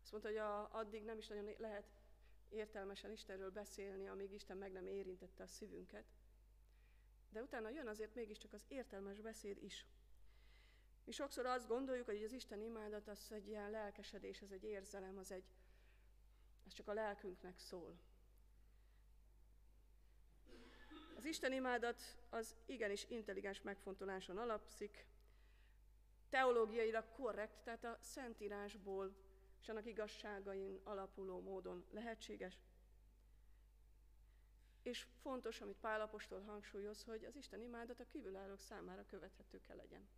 Azt 0.03 0.11
mondta, 0.11 0.29
hogy 0.31 0.39
a, 0.39 0.75
addig 0.79 1.05
nem 1.05 1.19
is 1.19 1.27
nagyon 1.27 1.55
lehet 1.59 1.87
értelmesen 2.49 3.11
Istenről 3.13 3.51
beszélni, 3.51 4.09
amíg 4.09 4.33
Isten 4.33 4.57
meg 4.57 4.73
nem 4.73 4.87
érintette 4.87 5.43
a 5.43 5.47
szívünket. 5.47 6.05
De 7.31 7.43
utána 7.43 7.69
jön 7.69 7.87
azért 7.87 8.15
mégiscsak 8.15 8.53
az 8.53 8.65
értelmes 8.69 9.21
beszéd 9.21 9.63
is. 9.63 9.87
Mi 11.05 11.13
sokszor 11.13 11.47
azt 11.47 11.69
gondoljuk, 11.69 12.07
hogy 12.07 12.23
az 12.23 12.33
Isten 12.33 12.61
imádat 12.61 13.09
az 13.09 13.33
egy 13.33 13.49
ilyen 13.49 13.71
lelkesedés, 13.71 14.41
ez 14.41 14.51
egy 14.51 14.65
érzelem, 14.65 15.19
az 15.19 15.31
egy, 15.31 15.45
az 16.67 16.73
csak 16.73 16.89
a 16.89 16.93
lelkünknek 16.93 17.59
szól. 17.59 17.99
Az 21.17 21.25
Isten 21.25 21.53
imádat 21.53 22.01
az 22.31 22.55
igenis 22.67 23.07
intelligens 23.09 23.63
megfontoláson 23.63 24.39
alapszik, 24.39 25.07
teológiailag 26.29 27.13
korrekt, 27.13 27.65
tehát 27.65 27.85
a 27.85 27.99
Szentírásból 28.01 29.17
és 29.61 29.69
annak 29.69 29.87
igazságain 29.87 30.81
alapuló 30.85 31.41
módon 31.41 31.85
lehetséges. 31.91 32.59
És 34.83 35.07
fontos, 35.21 35.61
amit 35.61 35.77
Pálapostól 35.81 36.43
hangsúlyoz, 36.43 37.03
hogy 37.03 37.25
az 37.25 37.37
Isten 37.37 37.61
imádat 37.61 38.01
a 38.01 38.07
kívülállók 38.07 38.61
számára 38.61 39.05
követhető 39.07 39.61
kell 39.61 39.77
legyen. 39.77 40.09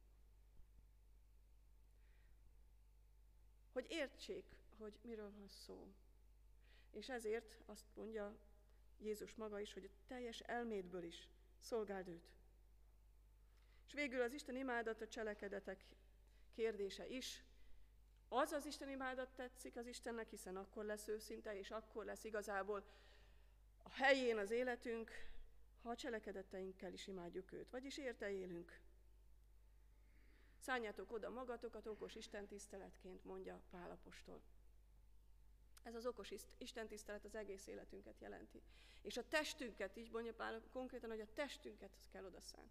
Hogy 3.75 3.87
értsék, 3.91 4.45
hogy 4.79 4.99
miről 5.03 5.31
van 5.31 5.49
szó. 5.49 5.95
És 6.91 7.09
ezért 7.09 7.57
azt 7.67 7.85
mondja 7.95 8.37
Jézus 8.99 9.35
maga 9.35 9.61
is, 9.61 9.73
hogy 9.73 9.85
a 9.85 10.07
teljes 10.07 10.41
elmédből 10.41 11.03
is 11.03 11.29
szolgáld 11.59 12.09
őt. 12.09 12.31
És 13.87 13.93
végül 13.93 14.21
az 14.21 14.33
Isten 14.33 14.57
imádat 14.57 15.01
a 15.01 15.09
cselekedetek 15.09 15.85
kérdése 16.55 17.09
is, 17.09 17.45
az 18.29 18.53
az 18.53 18.67
Isten 18.67 18.89
imádat 18.89 19.35
tetszik 19.35 19.77
az 19.77 19.87
Istennek, 19.87 20.29
hiszen 20.29 20.57
akkor 20.57 20.85
lesz 20.85 21.09
őszinte, 21.09 21.59
és 21.59 21.71
akkor 21.71 22.05
lesz 22.05 22.25
igazából 22.25 22.85
a 23.83 23.91
helyén 23.91 24.39
az 24.39 24.51
életünk, 24.51 25.11
ha 25.83 25.91
a 25.91 25.97
cselekedeteinkkel 25.97 26.93
is 26.93 27.07
imádjuk 27.07 27.53
őt, 27.53 27.71
vagyis 27.71 27.99
érte 27.99 28.31
élünk. 28.31 28.81
Szálljátok 30.65 31.13
oda 31.13 31.31
magatokat 31.31 31.87
okos 31.87 32.15
Isten 32.15 32.47
tiszteletként, 32.47 33.25
mondja 33.25 33.61
Pálapostól. 33.71 34.41
Ez 35.83 35.95
az 35.95 36.07
okos 36.07 36.33
Isten 36.59 36.87
tisztelet 36.87 37.25
az 37.25 37.35
egész 37.35 37.67
életünket 37.67 38.21
jelenti. 38.21 38.63
És 39.03 39.17
a 39.17 39.29
testünket, 39.29 39.97
így 39.97 40.11
mondja 40.11 40.35
Pál 40.35 40.63
konkrétan, 40.73 41.11
hogy 41.11 41.21
a 41.21 41.33
testünket 41.35 41.91
kell 42.13 42.25
odaszánni. 42.25 42.71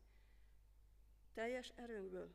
Teljes 1.33 1.71
erőnkből, 1.75 2.33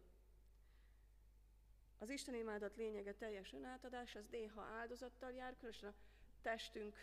az 1.99 2.11
Isten 2.11 2.35
imádat 2.35 2.77
lényege 2.77 3.15
teljes 3.15 3.53
önátadás, 3.53 4.15
az 4.15 4.27
néha 4.31 4.63
áldozattal 4.63 5.33
jár, 5.33 5.57
különösen 5.57 5.89
a 5.89 5.95
testünk 6.43 6.97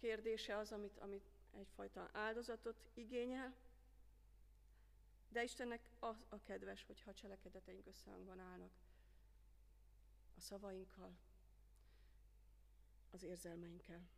kérdése 0.00 0.56
az, 0.56 0.72
amit, 0.72 0.98
amit 0.98 1.30
egyfajta 1.50 2.08
áldozatot 2.12 2.76
igényel, 2.94 3.54
de 5.34 5.42
Istennek 5.42 5.90
az 5.98 6.24
a 6.28 6.42
kedves, 6.42 6.84
hogyha 6.84 7.10
a 7.10 7.14
cselekedeteink 7.14 7.86
összehangban 7.86 8.38
állnak 8.38 8.72
a 10.36 10.40
szavainkkal, 10.40 11.16
az 13.10 13.22
érzelmeinkkel. 13.22 14.08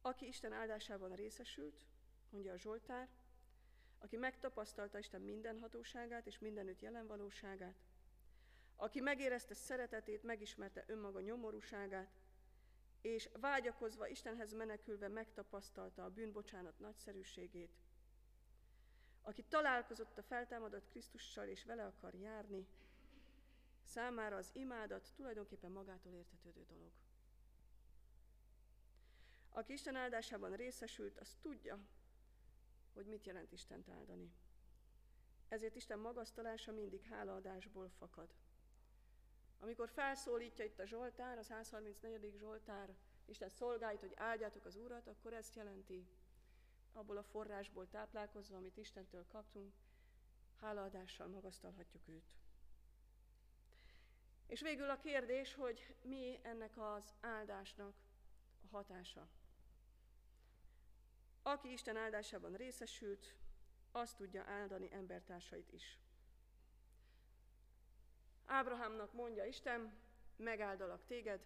Aki 0.00 0.26
Isten 0.26 0.52
áldásában 0.52 1.14
részesült, 1.14 1.86
mondja 2.30 2.52
a 2.52 2.58
Zsoltár, 2.58 3.08
aki 3.98 4.16
megtapasztalta 4.16 4.98
Isten 4.98 5.20
minden 5.20 5.58
hatóságát 5.58 6.26
és 6.26 6.38
mindenütt 6.38 6.80
jelen 6.80 7.06
valóságát, 7.06 7.82
aki 8.76 9.00
megérezte 9.00 9.54
szeretetét, 9.54 10.22
megismerte 10.22 10.84
önmaga 10.86 11.20
nyomorúságát, 11.20 12.23
és 13.04 13.28
vágyakozva 13.40 14.06
Istenhez 14.08 14.52
menekülve 14.52 15.08
megtapasztalta 15.08 16.04
a 16.04 16.10
bűnbocsánat 16.10 16.78
nagyszerűségét, 16.78 17.78
aki 19.22 19.42
találkozott 19.42 20.18
a 20.18 20.22
feltámadott 20.22 20.88
Krisztussal 20.88 21.46
és 21.46 21.64
vele 21.64 21.84
akar 21.84 22.14
járni, 22.14 22.66
számára 23.82 24.36
az 24.36 24.50
imádat 24.52 25.12
tulajdonképpen 25.16 25.70
magától 25.70 26.12
értetődő 26.12 26.64
dolog. 26.64 26.90
Aki 29.48 29.72
Isten 29.72 29.96
áldásában 29.96 30.56
részesült, 30.56 31.18
az 31.18 31.36
tudja, 31.40 31.78
hogy 32.92 33.06
mit 33.06 33.26
jelent 33.26 33.52
Istent 33.52 33.88
áldani. 33.88 34.32
Ezért 35.48 35.76
Isten 35.76 35.98
magasztalása 35.98 36.72
mindig 36.72 37.02
hálaadásból 37.02 37.88
fakad. 37.88 38.34
Amikor 39.64 39.88
felszólítja 39.88 40.64
itt 40.64 40.78
a 40.78 40.86
Zsoltár, 40.86 41.38
a 41.38 41.42
134. 41.42 42.34
Zsoltár, 42.38 42.94
Isten 43.24 43.48
szolgáit, 43.48 44.00
hogy 44.00 44.12
áldjátok 44.16 44.64
az 44.64 44.76
Urat, 44.76 45.06
akkor 45.06 45.32
ezt 45.32 45.54
jelenti, 45.54 46.08
abból 46.92 47.16
a 47.16 47.22
forrásból 47.22 47.88
táplálkozva, 47.88 48.56
amit 48.56 48.76
Istentől 48.76 49.26
kaptunk, 49.26 49.74
hálaadással 50.60 51.26
magasztalhatjuk 51.26 52.08
őt. 52.08 52.32
És 54.46 54.60
végül 54.60 54.90
a 54.90 54.98
kérdés, 54.98 55.54
hogy 55.54 55.96
mi 56.02 56.38
ennek 56.42 56.78
az 56.78 57.14
áldásnak 57.20 57.94
a 58.64 58.66
hatása. 58.66 59.28
Aki 61.42 61.72
Isten 61.72 61.96
áldásában 61.96 62.52
részesült, 62.52 63.34
azt 63.92 64.16
tudja 64.16 64.44
áldani 64.46 64.92
embertársait 64.92 65.72
is. 65.72 65.98
Ábrahámnak 68.46 69.12
mondja 69.12 69.44
Isten, 69.44 69.98
megáldalak 70.36 71.04
téged, 71.04 71.40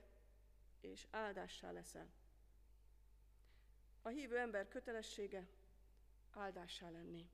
és 0.80 1.06
áldássá 1.10 1.70
leszel. 1.70 2.10
A 4.02 4.08
hívő 4.08 4.38
ember 4.38 4.68
kötelessége 4.68 5.46
áldássá 6.32 6.90
lenni. 6.90 7.28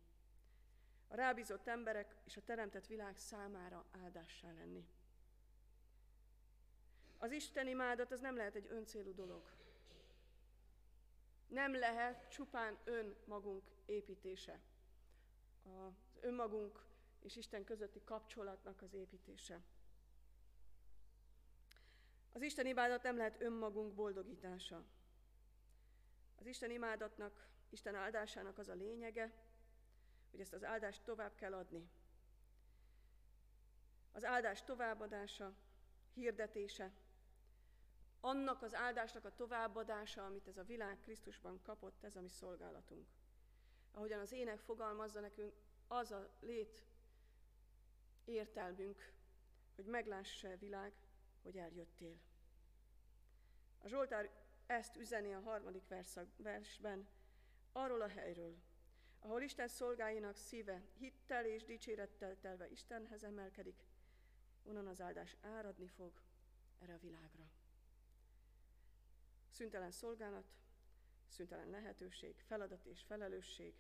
A 1.09 1.15
rábízott 1.15 1.67
emberek 1.67 2.17
és 2.25 2.37
a 2.37 2.45
teremtett 2.45 2.87
világ 2.87 3.19
számára 3.19 3.85
áldássá 4.03 4.53
lenni. 4.53 4.89
Az 7.19 7.33
Isten 7.33 7.69
imádat 7.69 8.13
az 8.13 8.21
nem 8.21 8.37
lehet 8.37 8.55
egy 8.55 8.67
öncélú 8.71 9.15
dolog. 9.15 9.43
Nem 11.47 11.75
lehet 11.75 12.31
csupán 12.31 12.79
önmagunk 12.85 13.71
építése. 13.87 14.61
Az 15.63 15.93
önmagunk 16.21 16.85
és 17.25 17.37
Isten 17.37 17.65
közötti 17.65 18.05
kapcsolatnak 18.05 18.83
az 18.83 18.95
építése. 18.95 19.61
Az 22.33 22.43
Isten 22.43 22.67
imádat 22.67 23.03
nem 23.03 23.17
lehet 23.17 23.41
önmagunk 23.41 23.95
boldogítása. 23.95 24.85
Az 26.35 26.47
Isten 26.47 26.71
imádatnak, 26.71 27.49
Isten 27.69 27.95
áldásának 27.95 28.59
az 28.59 28.69
a 28.69 28.75
lényege, 28.75 29.33
hogy 30.31 30.41
ezt 30.41 30.53
az 30.53 30.65
áldást 30.65 31.03
tovább 31.05 31.35
kell 31.35 31.55
adni. 31.55 31.89
Az 34.13 34.25
áldás 34.25 34.65
továbbadása, 34.65 35.55
hirdetése, 36.15 36.93
annak 38.21 38.63
az 38.63 38.75
áldásnak 38.75 39.25
a 39.25 39.35
továbbadása, 39.35 40.25
amit 40.25 40.49
ez 40.49 40.57
a 40.57 40.65
világ 40.65 41.01
Krisztusban 41.01 41.63
kapott, 41.63 42.05
ez 42.05 42.17
a 42.17 42.21
mi 42.21 42.29
szolgálatunk. 42.29 43.07
Ahogyan 43.93 44.21
az 44.21 44.33
ének 44.33 44.59
fogalmazza 44.59 45.21
nekünk, 45.21 45.53
az 45.87 46.13
a 46.13 46.29
lét 46.41 46.85
értelmünk, 48.25 49.13
hogy 49.75 49.85
meglássa 49.85 50.49
a 50.49 50.57
világ, 50.57 50.93
hogy 51.43 51.57
eljöttél. 51.57 52.19
A 53.79 53.89
Zsoltár 53.89 54.31
ezt 54.67 54.97
üzeni 54.97 55.35
a 55.35 55.41
harmadik 55.41 55.89
versben, 56.37 57.09
arról 57.73 58.01
a 58.01 58.09
helyről, 58.09 58.57
ahol 59.19 59.43
Isten 59.43 59.69
szolgáinak 59.69 60.37
szíve 60.37 60.83
hittel 60.99 61.45
és 61.45 61.65
dicsérettel 61.65 62.37
telve 62.41 62.71
Istenhez 62.71 63.25
emelkedik, 63.25 63.87
onnan 64.63 64.87
az 64.87 65.01
áldás 65.01 65.37
áradni 65.41 65.89
fog 65.89 66.13
erre 66.79 66.95
a 66.95 66.99
világra. 66.99 67.51
Szüntelen 69.49 69.91
szolgálat, 69.91 70.47
szüntelen 71.29 71.71
lehetőség, 71.71 72.35
feladat 72.47 72.85
és 72.85 73.03
felelősség, 73.03 73.75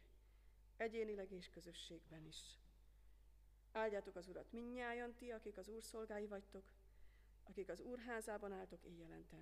egyénileg 0.77 1.33
és 1.33 1.51
közösségben 1.51 2.27
is. 2.27 2.59
Áldjátok 3.77 4.17
az 4.17 4.29
Urat 4.29 4.53
minnyájan 4.53 5.15
ti, 5.15 5.31
akik 5.31 5.57
az 5.57 5.69
Úr 5.69 5.83
szolgái 5.83 6.27
vagytok, 6.27 6.65
akik 7.45 7.69
az 7.69 7.81
Úr 7.81 7.99
házában 7.99 8.53
álltok 8.53 8.85
éjjelente. 8.85 9.37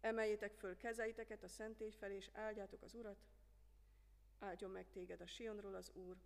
Emeljétek 0.00 0.54
föl 0.54 0.76
kezeiteket 0.76 1.42
a 1.42 1.48
szentély 1.48 1.90
felé, 1.90 2.16
és 2.16 2.30
áldjátok 2.32 2.82
az 2.82 2.94
Urat. 2.94 3.24
Áldjon 4.38 4.70
meg 4.70 4.88
téged 4.90 5.20
a 5.20 5.26
Sionról 5.26 5.74
az 5.74 5.90
Úr, 5.94 6.16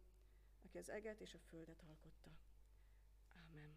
aki 0.64 0.78
az 0.78 0.88
eget 0.88 1.20
és 1.20 1.34
a 1.34 1.38
földet 1.38 1.82
alkotta. 1.88 2.30
Ámen. 3.28 3.76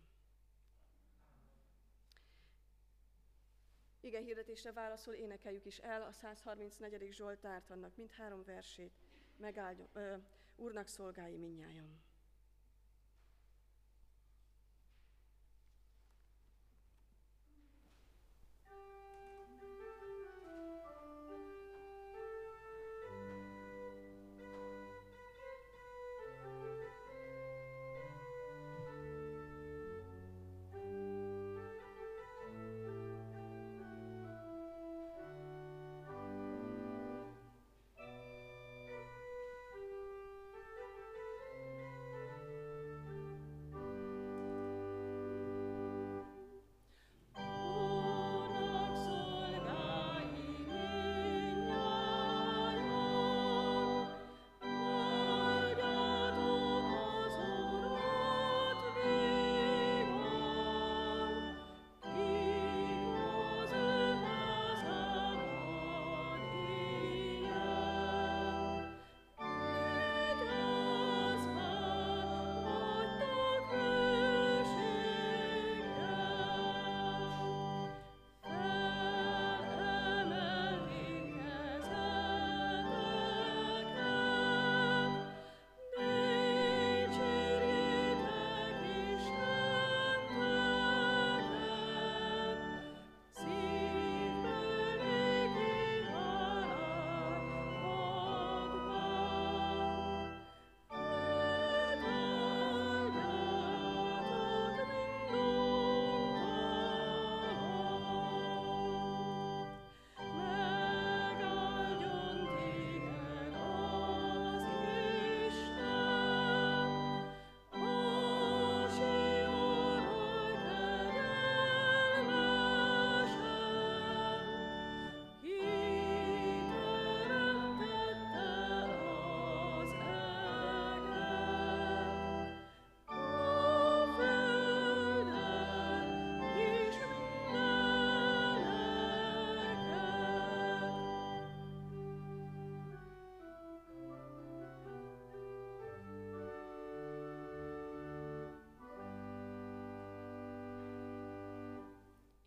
Igen 3.99 4.23
hirdetésre 4.23 4.71
válaszol, 4.71 5.13
énekeljük 5.13 5.65
is 5.65 5.77
el 5.77 6.01
a 6.01 6.11
134. 6.11 7.13
Zsoltárt, 7.13 7.69
annak 7.69 7.95
mind 7.95 8.11
három 8.11 8.43
versét. 8.43 8.93
Megáldjon, 9.37 9.89
ö, 9.93 10.15
Úrnak 10.55 10.87
szolgái 10.87 11.37
minnyájon. 11.37 12.07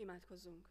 Imádkozzunk! 0.02 0.66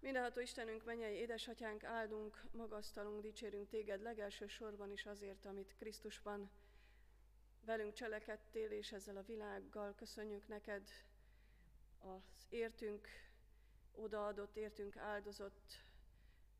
Mindenható 0.00 0.40
Istenünk, 0.40 0.84
mennyei 0.84 1.14
édesatyánk, 1.14 1.84
áldunk, 1.84 2.44
magasztalunk, 2.52 3.22
dicsérünk 3.22 3.68
téged 3.68 4.02
legelső 4.02 4.46
sorban 4.46 4.92
is 4.92 5.06
azért, 5.06 5.44
amit 5.44 5.74
Krisztusban 5.78 6.50
velünk 7.64 7.92
cselekedtél, 7.92 8.70
és 8.70 8.92
ezzel 8.92 9.16
a 9.16 9.22
világgal 9.22 9.94
köszönjük 9.94 10.48
neked 10.48 10.88
az 11.98 12.46
értünk 12.48 13.08
odaadott, 13.92 14.56
értünk 14.56 14.96
áldozott 14.96 15.84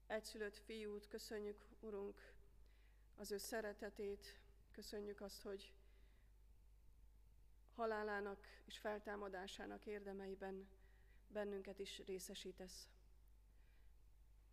egyszülött 0.06 0.56
fiút, 0.56 1.08
köszönjük, 1.08 1.64
Urunk, 1.80 2.32
az 3.16 3.30
ő 3.30 3.38
szeretetét, 3.38 4.40
köszönjük 4.72 5.20
azt, 5.20 5.42
hogy 5.42 5.72
halálának 7.74 8.46
és 8.64 8.78
feltámadásának 8.78 9.86
érdemeiben 9.86 10.68
bennünket 11.28 11.78
is 11.78 11.98
részesítesz. 12.06 12.88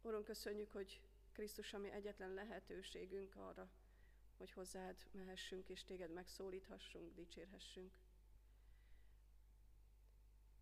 Urunk, 0.02 0.26
köszönjük, 0.26 0.72
hogy 0.72 1.02
Krisztus, 1.32 1.74
ami 1.74 1.92
egyetlen 1.92 2.34
lehetőségünk 2.34 3.36
arra, 3.36 3.70
hogy 4.38 4.52
hozzád 4.52 5.08
mehessünk, 5.12 5.70
és 5.70 5.84
téged 5.84 6.12
megszólíthassunk, 6.12 7.14
dicsérhessünk. 7.16 7.94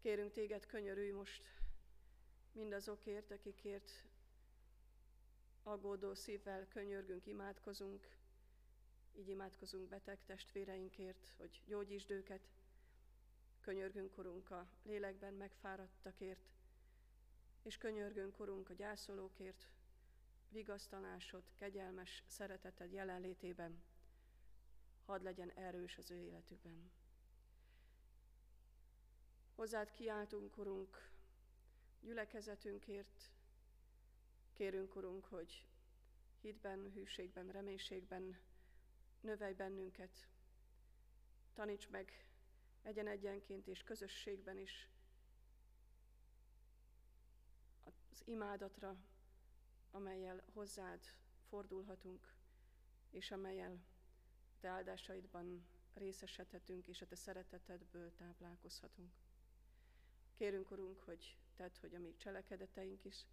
Kérünk 0.02 0.32
téged, 0.32 0.66
könyörülj 0.66 1.12
most 1.12 1.44
mindazokért, 2.52 3.32
akikért 3.32 4.04
aggódó 5.64 6.14
szívvel 6.14 6.68
könyörgünk, 6.68 7.26
imádkozunk, 7.26 8.08
így 9.18 9.30
imádkozunk 9.30 9.90
beteg 9.90 10.24
testvéreinkért, 10.26 11.34
hogy 11.38 11.62
gyógyítsd 11.66 12.12
őket. 12.12 12.50
Könyörgünk, 13.62 14.18
Urunk, 14.18 14.52
a 14.52 14.68
lélekben 14.84 15.34
megfáradtakért, 15.34 16.50
és 17.64 17.78
könyörgünk, 17.78 18.40
Urunk, 18.40 18.70
a 18.70 18.74
gyászolókért, 18.74 19.68
vigasztalásod, 20.50 21.44
kegyelmes 21.56 22.24
szereteted 22.28 22.92
jelenlétében, 22.92 23.84
hadd 25.06 25.24
legyen 25.24 25.52
erős 25.52 25.98
az 25.98 26.12
ő 26.12 26.22
életükben. 26.22 26.92
Hozzád 29.56 29.92
kiáltunk, 29.92 30.58
Urunk, 30.58 31.10
gyülekezetünkért, 32.02 33.32
kérünk, 34.54 34.96
Urunk, 34.96 35.26
hogy 35.26 35.66
hitben, 36.42 36.92
hűségben, 36.94 37.52
reménységben 37.52 38.38
növelj 39.22 39.54
bennünket, 39.54 40.28
taníts 41.54 41.90
meg 41.90 42.26
egyen-egyenként 42.82 43.68
és 43.68 43.84
közösségben 43.84 44.58
is 44.58 44.90
az 47.84 48.22
imádatra, 48.26 48.96
amelyel 49.92 50.44
hozzád 50.54 51.00
fordulhatunk, 51.50 52.36
és 53.10 53.32
amelyel 53.32 53.84
te 54.60 54.68
áldásaidban 54.68 55.68
részesedhetünk, 55.94 56.88
és 56.88 57.02
a 57.02 57.06
te 57.08 57.16
szeretetedből 57.16 58.16
táplálkozhatunk. 58.16 59.14
Kérünk, 60.36 60.72
Urunk, 60.72 61.00
hogy 61.00 61.38
tedd, 61.56 61.80
hogy 61.80 61.96
a 61.96 62.00
mi 62.00 62.16
cselekedeteink 62.18 63.06
is 63.06 63.26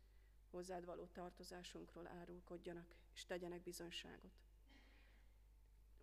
hozzád 0.50 0.84
való 0.84 1.06
tartozásunkról 1.06 2.06
árulkodjanak, 2.06 2.94
és 3.14 3.24
tegyenek 3.24 3.62
bizonyságot. 3.62 4.43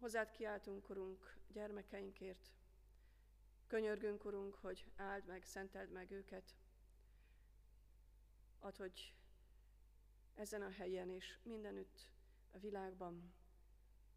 Hozzád 0.02 0.32
kiáltunk, 0.32 0.90
Urunk, 0.90 1.38
gyermekeinkért. 1.48 2.52
Könyörgünk, 3.68 4.26
Urunk, 4.26 4.56
hogy 4.56 4.86
áld 4.96 5.26
meg, 5.26 5.44
szenteld 5.44 5.92
meg 5.92 6.12
őket. 6.12 6.56
Add, 8.60 8.78
hogy 8.78 9.16
ezen 10.36 10.62
a 10.62 10.70
helyen 10.70 11.10
és 11.10 11.40
mindenütt 11.44 12.08
a 12.52 12.58
világban, 12.60 13.34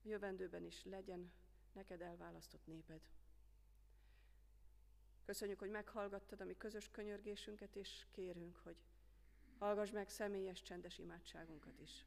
a 0.04 0.08
jövendőben 0.08 0.64
is 0.64 0.84
legyen 0.84 1.32
neked 1.72 2.00
elválasztott 2.00 2.66
néped. 2.66 3.00
Köszönjük, 5.24 5.58
hogy 5.58 5.70
meghallgattad 5.70 6.40
a 6.40 6.44
mi 6.44 6.56
közös 6.56 6.90
könyörgésünket, 6.90 7.76
és 7.76 8.06
kérünk, 8.10 8.56
hogy 8.56 8.76
hallgass 9.58 9.90
meg 9.90 10.08
személyes 10.08 10.62
csendes 10.62 10.98
imádságunkat 10.98 11.78
is. 11.80 12.06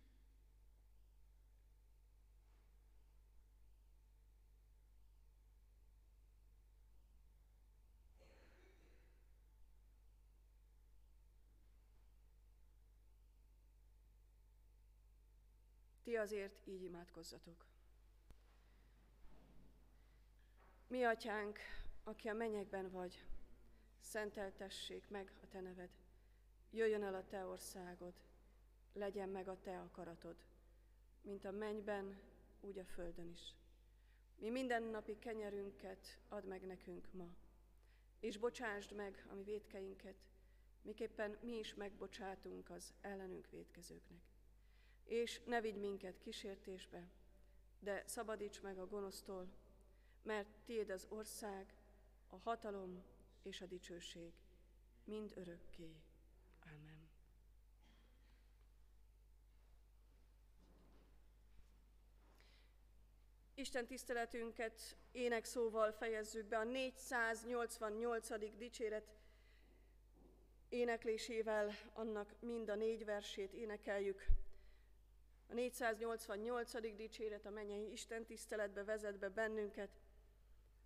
Ti 16.08 16.16
azért 16.16 16.68
így 16.68 16.84
imádkozzatok. 16.84 17.66
Mi, 20.88 21.04
atyánk, 21.04 21.60
aki 22.04 22.28
a 22.28 22.34
mennyekben 22.34 22.92
vagy, 22.92 23.26
szenteltessék 24.00 25.10
meg 25.10 25.32
a 25.44 25.48
te 25.48 25.62
neved. 25.62 25.90
Jöjjön 26.70 27.04
el 27.04 27.16
a 27.16 27.26
te 27.26 27.46
országod, 27.46 28.14
legyen 28.94 29.30
meg 29.30 29.48
a 29.48 29.60
te 29.62 29.80
akaratod, 29.80 30.36
mint 31.22 31.46
a 31.46 31.52
mennyben, 31.52 32.20
úgy 32.62 32.78
a 32.78 32.86
földön 32.86 33.30
is. 33.30 33.56
Mi 34.36 34.50
mindennapi 34.50 35.20
kenyerünket 35.20 36.20
add 36.28 36.46
meg 36.46 36.66
nekünk 36.66 37.14
ma, 37.14 37.36
és 38.20 38.38
bocsásd 38.38 38.96
meg 38.96 39.26
a 39.30 39.34
mi 39.34 39.44
védkeinket, 39.44 40.18
miképpen 40.82 41.38
mi 41.42 41.58
is 41.58 41.74
megbocsátunk 41.74 42.70
az 42.70 42.94
ellenünk 43.02 43.50
védkezőknek 43.50 44.36
és 45.08 45.42
ne 45.46 45.62
vigy 45.62 45.78
minket 45.78 46.18
kísértésbe, 46.18 47.08
de 47.80 48.04
szabadíts 48.06 48.62
meg 48.62 48.78
a 48.78 48.88
gonosztól, 48.88 49.48
mert 50.24 50.48
tiéd 50.66 50.90
az 50.90 51.06
ország, 51.10 51.74
a 52.30 52.38
hatalom 52.38 53.04
és 53.44 53.62
a 53.62 53.66
dicsőség, 53.66 54.34
mind 55.04 55.32
örökké. 55.36 55.96
Amen. 56.64 57.10
Isten 63.54 63.86
tiszteletünket 63.86 64.98
énekszóval 65.12 65.92
fejezzük 65.92 66.46
be 66.46 66.58
a 66.58 66.64
488. 66.64 68.58
dicséret 68.58 69.16
éneklésével, 70.70 71.72
annak 71.94 72.36
mind 72.40 72.70
a 72.70 72.76
négy 72.76 73.06
versét 73.06 73.54
énekeljük. 73.54 74.26
A 75.50 75.54
488. 75.54 76.96
dicséret 76.96 77.46
a 77.46 77.50
mennyei 77.50 77.92
Isten 77.92 78.26
tiszteletbe 78.26 78.84
vezet 78.84 79.20
be 79.20 79.30
bennünket. 79.30 79.90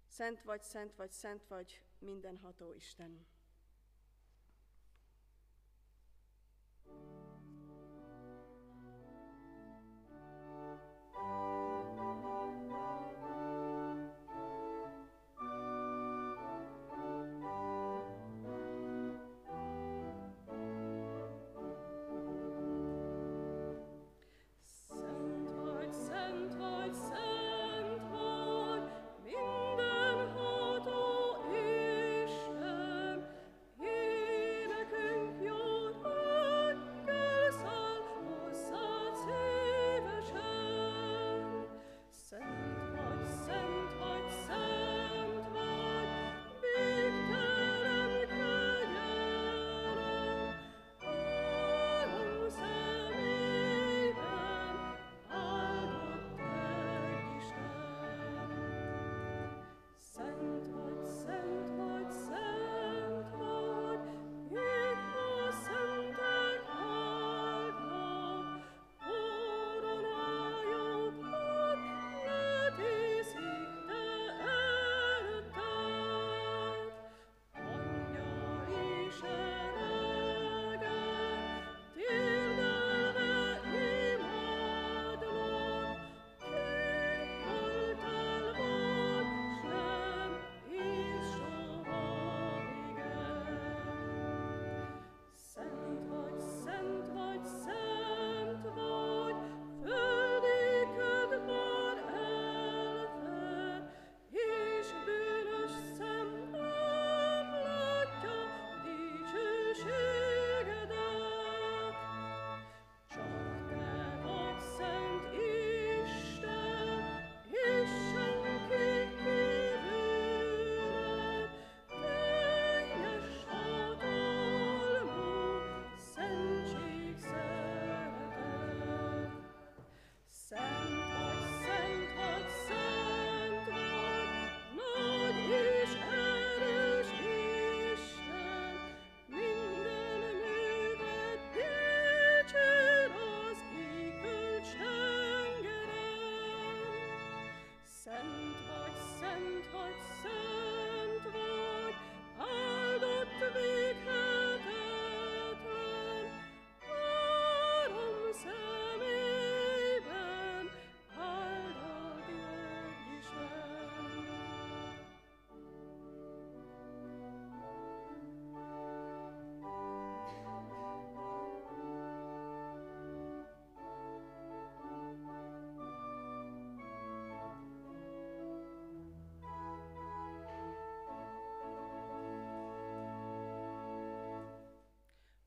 Szent 0.07 0.41
vagy, 0.41 0.61
szent 0.61 0.95
vagy, 0.95 1.11
szent 1.11 1.47
vagy, 1.47 1.81
mindenható 1.99 2.73
Isten. 2.73 3.25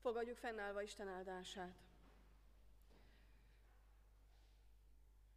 Fogadjuk 0.05 0.37
fennállva 0.37 0.81
Isten 0.81 1.07
áldását. 1.07 1.75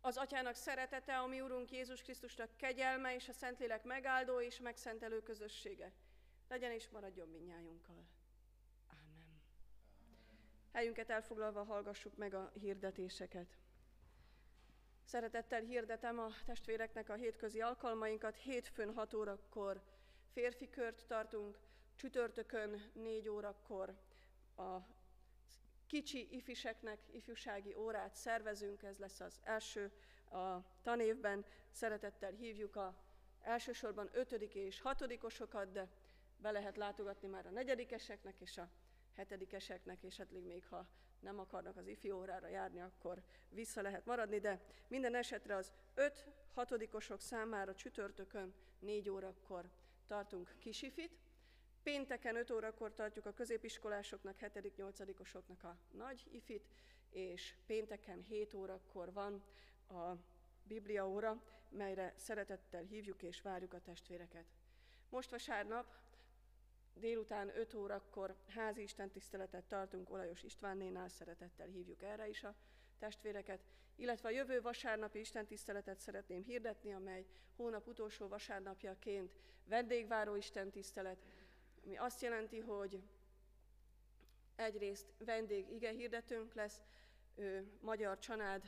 Az 0.00 0.16
Atyának 0.16 0.54
szeretete, 0.54 1.18
a 1.18 1.26
mi 1.26 1.40
Urunk 1.40 1.70
Jézus 1.70 2.02
Krisztusnak 2.02 2.56
kegyelme 2.56 3.14
és 3.14 3.28
a 3.28 3.32
Szentlélek 3.32 3.84
megáldó 3.84 4.40
és 4.40 4.60
megszentelő 4.60 5.22
közössége 5.22 5.92
legyen 6.48 6.72
és 6.72 6.88
maradjon 6.88 7.28
minnyájunkkal. 7.28 8.04
Amen. 8.88 9.40
Helyünket 10.72 11.10
elfoglalva 11.10 11.64
hallgassuk 11.64 12.16
meg 12.16 12.34
a 12.34 12.50
hirdetéseket. 12.54 13.56
Szeretettel 15.04 15.60
hirdetem 15.60 16.18
a 16.18 16.28
testvéreknek 16.44 17.08
a 17.08 17.14
hétközi 17.14 17.60
alkalmainkat. 17.60 18.36
Hétfőn 18.36 18.94
6 18.94 19.14
órakor 19.14 19.82
férfi 20.32 20.70
kört 20.70 21.06
tartunk, 21.06 21.58
csütörtökön 21.94 22.90
4 22.92 23.28
órakor 23.28 24.06
a 24.58 24.86
kicsi 25.86 26.28
ifiseknek 26.30 26.98
ifjúsági 27.10 27.74
órát 27.74 28.14
szervezünk, 28.14 28.82
ez 28.82 28.98
lesz 28.98 29.20
az 29.20 29.40
első 29.42 29.92
a 30.30 30.58
tanévben. 30.82 31.44
Szeretettel 31.70 32.30
hívjuk 32.30 32.76
a 32.76 32.94
elsősorban 33.42 34.08
ötödik 34.12 34.54
és 34.54 34.80
hatodikosokat, 34.80 35.72
de 35.72 35.88
be 36.36 36.50
lehet 36.50 36.76
látogatni 36.76 37.28
már 37.28 37.46
a 37.46 37.50
negyedikeseknek 37.50 38.40
és 38.40 38.58
a 38.58 38.70
hetedikeseknek, 39.14 40.02
és 40.02 40.16
hát 40.16 40.30
még 40.30 40.66
ha 40.66 40.88
nem 41.20 41.38
akarnak 41.38 41.76
az 41.76 41.86
ifi 41.86 42.10
órára 42.10 42.48
járni, 42.48 42.80
akkor 42.80 43.22
vissza 43.48 43.82
lehet 43.82 44.06
maradni, 44.06 44.38
de 44.38 44.60
minden 44.88 45.14
esetre 45.14 45.56
az 45.56 45.72
5-6-osok 46.56 47.20
számára 47.20 47.74
csütörtökön 47.74 48.54
4 48.78 49.08
órakor 49.08 49.70
tartunk 50.06 50.54
kisifit, 50.58 51.18
Pénteken 51.82 52.36
5 52.36 52.50
órakor 52.50 52.94
tartjuk 52.94 53.26
a 53.26 53.32
középiskolásoknak, 53.32 54.36
7.-8-osoknak 54.40 55.62
a 55.62 55.76
nagy 55.90 56.26
ifit, 56.30 56.68
és 57.10 57.54
pénteken 57.66 58.22
7 58.22 58.54
órakor 58.54 59.12
van 59.12 59.42
a 59.88 60.12
Biblia 60.62 61.08
óra, 61.08 61.42
melyre 61.68 62.14
szeretettel 62.16 62.82
hívjuk 62.82 63.22
és 63.22 63.42
várjuk 63.42 63.72
a 63.72 63.80
testvéreket. 63.80 64.44
Most 65.08 65.30
vasárnap 65.30 65.86
délután 66.94 67.58
5 67.58 67.74
órakor 67.74 68.34
házi 68.46 68.82
istentiszteletet 68.82 69.64
tartunk 69.64 70.10
Olajos 70.10 70.42
Istvánnénál, 70.42 71.08
szeretettel 71.08 71.66
hívjuk 71.66 72.02
erre 72.02 72.28
is 72.28 72.44
a 72.44 72.54
testvéreket, 72.98 73.60
illetve 73.96 74.28
a 74.28 74.32
jövő 74.32 74.60
vasárnapi 74.60 75.18
istentiszteletet 75.18 75.98
szeretném 75.98 76.42
hirdetni, 76.42 76.92
amely 76.92 77.26
hónap 77.56 77.86
utolsó 77.86 78.28
vasárnapjaként 78.28 79.32
vendégváró 79.64 80.34
istentisztelet, 80.34 81.18
ami 81.88 81.96
azt 81.96 82.22
jelenti, 82.22 82.58
hogy 82.58 83.02
egyrészt 84.56 85.06
vendég 85.18 85.70
ige 85.70 85.90
hirdetőnk 85.90 86.54
lesz, 86.54 86.80
ő, 87.34 87.78
Magyar 87.80 88.18
Csanád, 88.18 88.62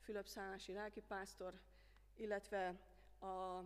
Fülöp 0.00 0.26
Szánási 0.26 0.72
lelkipásztor, 0.72 1.60
illetve 2.16 2.68
a 3.20 3.62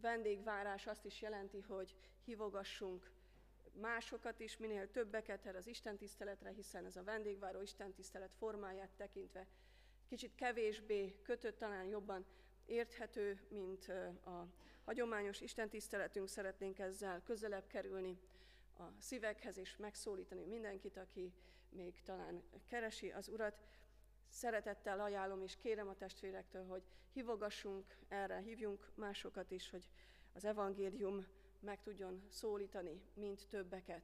vendégvárás 0.00 0.86
azt 0.86 1.04
is 1.04 1.20
jelenti, 1.22 1.60
hogy 1.60 1.96
hívogassunk 2.24 3.10
másokat 3.72 4.40
is, 4.40 4.56
minél 4.56 4.90
többeket 4.90 5.46
erre 5.46 5.58
az 5.58 5.66
istentiszteletre, 5.66 6.50
hiszen 6.50 6.84
ez 6.84 6.96
a 6.96 7.04
vendégváró 7.04 7.60
istentisztelet 7.60 8.34
formáját 8.38 8.90
tekintve 8.96 9.46
kicsit 10.08 10.34
kevésbé 10.34 11.20
kötött, 11.22 11.58
talán 11.58 11.84
jobban 11.84 12.24
érthető, 12.64 13.40
mint 13.48 13.88
a 14.24 14.46
hagyományos 14.86 15.40
istentiszteletünk. 15.40 16.28
Szeretnénk 16.28 16.78
ezzel 16.78 17.22
közelebb 17.22 17.66
kerülni 17.66 18.18
a 18.78 18.82
szívekhez, 18.98 19.58
és 19.58 19.76
megszólítani 19.76 20.44
mindenkit, 20.44 20.96
aki 20.96 21.32
még 21.68 22.02
talán 22.02 22.42
keresi 22.66 23.10
az 23.10 23.28
Urat. 23.28 23.58
Szeretettel 24.28 25.00
ajánlom 25.00 25.42
és 25.42 25.56
kérem 25.56 25.88
a 25.88 25.94
testvérektől, 25.94 26.66
hogy 26.66 26.82
hívogassunk 27.12 27.96
erre, 28.08 28.38
hívjunk 28.38 28.90
másokat 28.94 29.50
is, 29.50 29.70
hogy 29.70 29.88
az 30.32 30.44
evangélium 30.44 31.26
meg 31.60 31.82
tudjon 31.82 32.22
szólítani, 32.30 33.02
mint 33.14 33.48
többeket. 33.48 34.02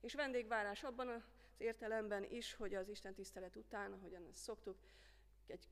És 0.00 0.14
vendégvárás 0.14 0.82
abban 0.82 1.08
az 1.08 1.22
értelemben 1.56 2.24
is, 2.24 2.54
hogy 2.54 2.74
az 2.74 2.88
Isten 2.88 3.14
tisztelet 3.14 3.56
után, 3.56 3.92
ahogyan 3.92 4.26
ezt 4.26 4.42
szoktuk, 4.42 4.76
egy 5.52 5.68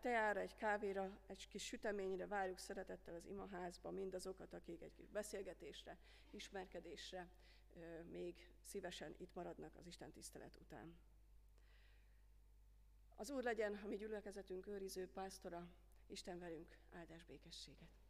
teára, 0.00 0.40
egy 0.40 0.56
kávéra, 0.56 1.18
egy 1.26 1.48
kis 1.48 1.64
süteményre 1.64 2.26
várjuk 2.26 2.58
szeretettel 2.58 3.14
az 3.14 3.26
imaházba 3.26 3.90
mindazokat, 3.90 4.52
akik 4.52 4.82
egy 4.82 4.94
kis 4.94 5.10
beszélgetésre, 5.10 5.98
ismerkedésre 6.30 7.28
még 8.10 8.34
szívesen 8.62 9.14
itt 9.18 9.34
maradnak 9.34 9.76
az 9.76 9.86
Isten 9.86 10.12
tisztelet 10.12 10.56
után. 10.56 10.98
Az 13.16 13.30
Úr 13.30 13.42
legyen 13.42 13.80
a 13.84 13.86
mi 13.86 13.96
gyülekezetünk 13.96 14.66
őriző 14.66 15.08
pásztora, 15.08 15.68
Isten 16.06 16.38
velünk 16.38 16.78
áldás 16.90 17.24
békességet. 17.24 17.90